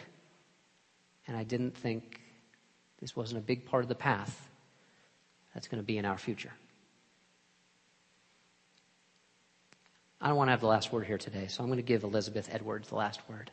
And 1.28 1.38
I 1.38 1.44
didn't 1.44 1.78
think 1.78 2.20
this 3.00 3.16
wasn't 3.16 3.40
a 3.40 3.44
big 3.44 3.66
part 3.66 3.84
of 3.84 3.90
the 3.90 3.96
path 3.96 4.50
that's 5.54 5.68
going 5.68 5.82
to 5.82 5.86
be 5.86 5.98
in 5.98 6.06
our 6.06 6.18
future. 6.18 6.52
I 10.20 10.30
don't 10.30 10.38
want 10.38 10.48
to 10.48 10.52
have 10.52 10.62
the 10.62 10.68
last 10.68 10.92
word 10.92 11.06
here 11.06 11.18
today, 11.18 11.48
so 11.48 11.62
I'm 11.62 11.70
going 11.70 11.78
to 11.78 11.84
give 11.84 12.04
Elizabeth 12.04 12.50
Edwards 12.52 12.90
the 12.90 12.96
last 12.96 13.20
word. 13.30 13.52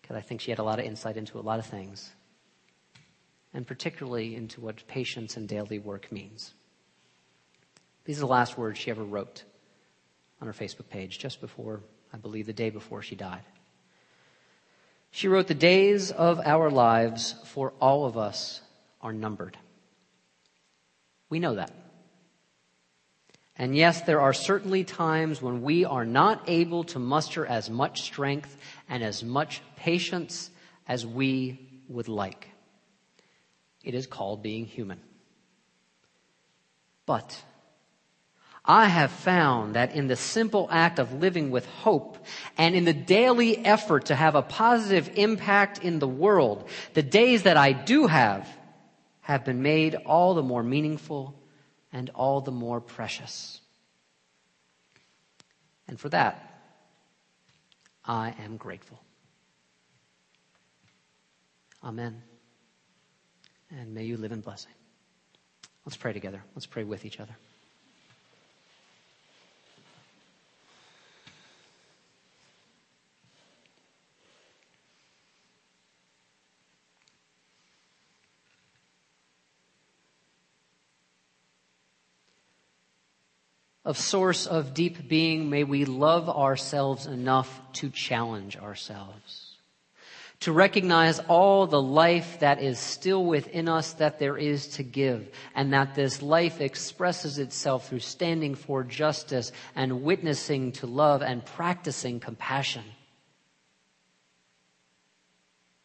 Because 0.00 0.16
I 0.16 0.20
think 0.22 0.40
she 0.40 0.50
had 0.50 0.58
a 0.58 0.64
lot 0.64 0.78
of 0.78 0.86
insight 0.86 1.16
into 1.16 1.38
a 1.38 1.42
lot 1.42 1.58
of 1.58 1.66
things, 1.66 2.10
and 3.52 3.66
particularly 3.66 4.36
into 4.36 4.60
what 4.60 4.86
patience 4.86 5.36
and 5.36 5.46
daily 5.46 5.78
work 5.78 6.10
means. 6.10 6.54
These 8.04 8.18
are 8.18 8.20
the 8.20 8.26
last 8.26 8.56
words 8.56 8.78
she 8.78 8.90
ever 8.90 9.04
wrote 9.04 9.44
on 10.40 10.46
her 10.46 10.54
Facebook 10.54 10.88
page 10.88 11.18
just 11.18 11.40
before, 11.40 11.82
I 12.12 12.16
believe, 12.16 12.46
the 12.46 12.52
day 12.52 12.70
before 12.70 13.02
she 13.02 13.14
died. 13.16 13.42
She 15.10 15.28
wrote, 15.28 15.46
The 15.46 15.54
days 15.54 16.10
of 16.10 16.40
our 16.40 16.70
lives 16.70 17.34
for 17.44 17.72
all 17.80 18.06
of 18.06 18.16
us 18.16 18.60
are 19.00 19.12
numbered. 19.12 19.56
We 21.28 21.38
know 21.38 21.54
that. 21.54 21.72
And 23.56 23.76
yes, 23.76 24.00
there 24.02 24.20
are 24.20 24.32
certainly 24.32 24.84
times 24.84 25.42
when 25.42 25.62
we 25.62 25.84
are 25.84 26.06
not 26.06 26.48
able 26.48 26.84
to 26.84 26.98
muster 26.98 27.44
as 27.44 27.68
much 27.68 28.02
strength 28.02 28.56
and 28.88 29.02
as 29.02 29.22
much 29.22 29.60
patience 29.76 30.50
as 30.88 31.06
we 31.06 31.68
would 31.88 32.08
like. 32.08 32.48
It 33.84 33.94
is 33.94 34.06
called 34.06 34.42
being 34.42 34.64
human. 34.64 35.00
But 37.06 37.42
I 38.64 38.86
have 38.86 39.10
found 39.10 39.74
that 39.74 39.94
in 39.94 40.06
the 40.06 40.16
simple 40.16 40.68
act 40.70 40.98
of 40.98 41.14
living 41.14 41.50
with 41.50 41.66
hope 41.66 42.18
and 42.58 42.74
in 42.74 42.84
the 42.84 42.92
daily 42.92 43.58
effort 43.64 44.06
to 44.06 44.14
have 44.14 44.34
a 44.34 44.42
positive 44.42 45.10
impact 45.16 45.82
in 45.82 45.98
the 45.98 46.08
world, 46.08 46.68
the 46.94 47.02
days 47.02 47.44
that 47.44 47.56
I 47.56 47.72
do 47.72 48.06
have 48.06 48.46
have 49.22 49.44
been 49.44 49.62
made 49.62 49.94
all 49.94 50.34
the 50.34 50.42
more 50.42 50.62
meaningful 50.62 51.34
and 51.92 52.10
all 52.10 52.40
the 52.40 52.52
more 52.52 52.80
precious. 52.80 53.60
And 55.88 55.98
for 55.98 56.08
that, 56.10 56.46
I 58.04 58.34
am 58.44 58.56
grateful. 58.56 59.00
Amen. 61.82 62.22
And 63.70 63.94
may 63.94 64.04
you 64.04 64.16
live 64.16 64.32
in 64.32 64.40
blessing. 64.40 64.72
Let's 65.86 65.96
pray 65.96 66.12
together. 66.12 66.42
Let's 66.54 66.66
pray 66.66 66.84
with 66.84 67.04
each 67.04 67.20
other. 67.20 67.36
Of 83.90 83.98
source 83.98 84.46
of 84.46 84.72
deep 84.72 85.08
being, 85.08 85.50
may 85.50 85.64
we 85.64 85.84
love 85.84 86.30
ourselves 86.30 87.06
enough 87.06 87.60
to 87.72 87.90
challenge 87.90 88.56
ourselves. 88.56 89.56
To 90.40 90.52
recognize 90.52 91.18
all 91.18 91.66
the 91.66 91.82
life 91.82 92.38
that 92.38 92.62
is 92.62 92.78
still 92.78 93.26
within 93.26 93.68
us 93.68 93.94
that 93.94 94.20
there 94.20 94.38
is 94.38 94.68
to 94.68 94.84
give, 94.84 95.28
and 95.56 95.72
that 95.72 95.96
this 95.96 96.22
life 96.22 96.60
expresses 96.60 97.38
itself 97.38 97.88
through 97.88 97.98
standing 97.98 98.54
for 98.54 98.84
justice 98.84 99.50
and 99.74 100.02
witnessing 100.02 100.72
to 100.72 100.86
love 100.86 101.20
and 101.20 101.44
practicing 101.44 102.20
compassion. 102.20 102.84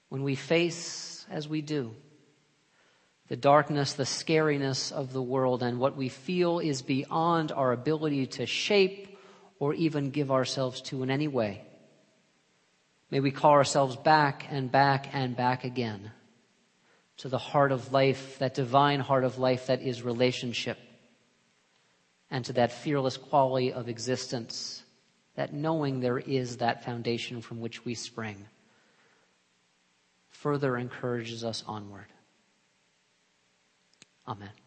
When 0.10 0.24
we 0.24 0.36
face, 0.36 1.26
as 1.30 1.50
we 1.50 1.62
do, 1.62 1.96
the 3.28 3.36
darkness, 3.36 3.94
the 3.94 4.04
scariness 4.04 4.92
of 4.92 5.12
the 5.12 5.22
world, 5.22 5.64
and 5.64 5.80
what 5.80 5.98
we 5.98 6.10
feel 6.10 6.60
is 6.60 6.82
beyond 6.82 7.52
our 7.52 7.72
ability 7.72 8.28
to 8.28 8.46
shape 8.46 9.18
or 9.60 9.74
even 9.74 10.12
give 10.12 10.32
ourselves 10.32 10.82
to 10.82 11.02
in 11.02 11.10
any 11.10 11.28
way. 11.28 11.64
May 13.10 13.20
we 13.20 13.32
call 13.32 13.52
ourselves 13.52 13.96
back 13.96 14.46
and 14.50 14.72
back 14.72 15.10
and 15.14 15.36
back 15.36 15.64
again 15.64 16.12
to 17.18 17.30
the 17.30 17.38
heart 17.38 17.72
of 17.72 17.92
life, 17.94 18.40
that 18.40 18.54
divine 18.54 19.00
heart 19.00 19.24
of 19.24 19.38
life 19.40 19.68
that 19.68 19.82
is 19.82 20.04
relationship, 20.04 20.78
and 22.30 22.44
to 22.46 22.54
that 22.54 22.74
fearless 22.74 23.18
quality 23.18 23.72
of 23.72 23.88
existence 23.88 24.84
that 25.36 25.54
knowing 25.54 26.00
there 26.00 26.18
is 26.18 26.58
that 26.58 26.84
foundation 26.84 27.42
from 27.42 27.60
which 27.60 27.86
we 27.86 27.94
spring 27.94 28.46
further 30.30 30.78
encourages 30.78 31.44
us 31.44 31.64
onward. 31.68 32.06
Amen. 34.28 34.65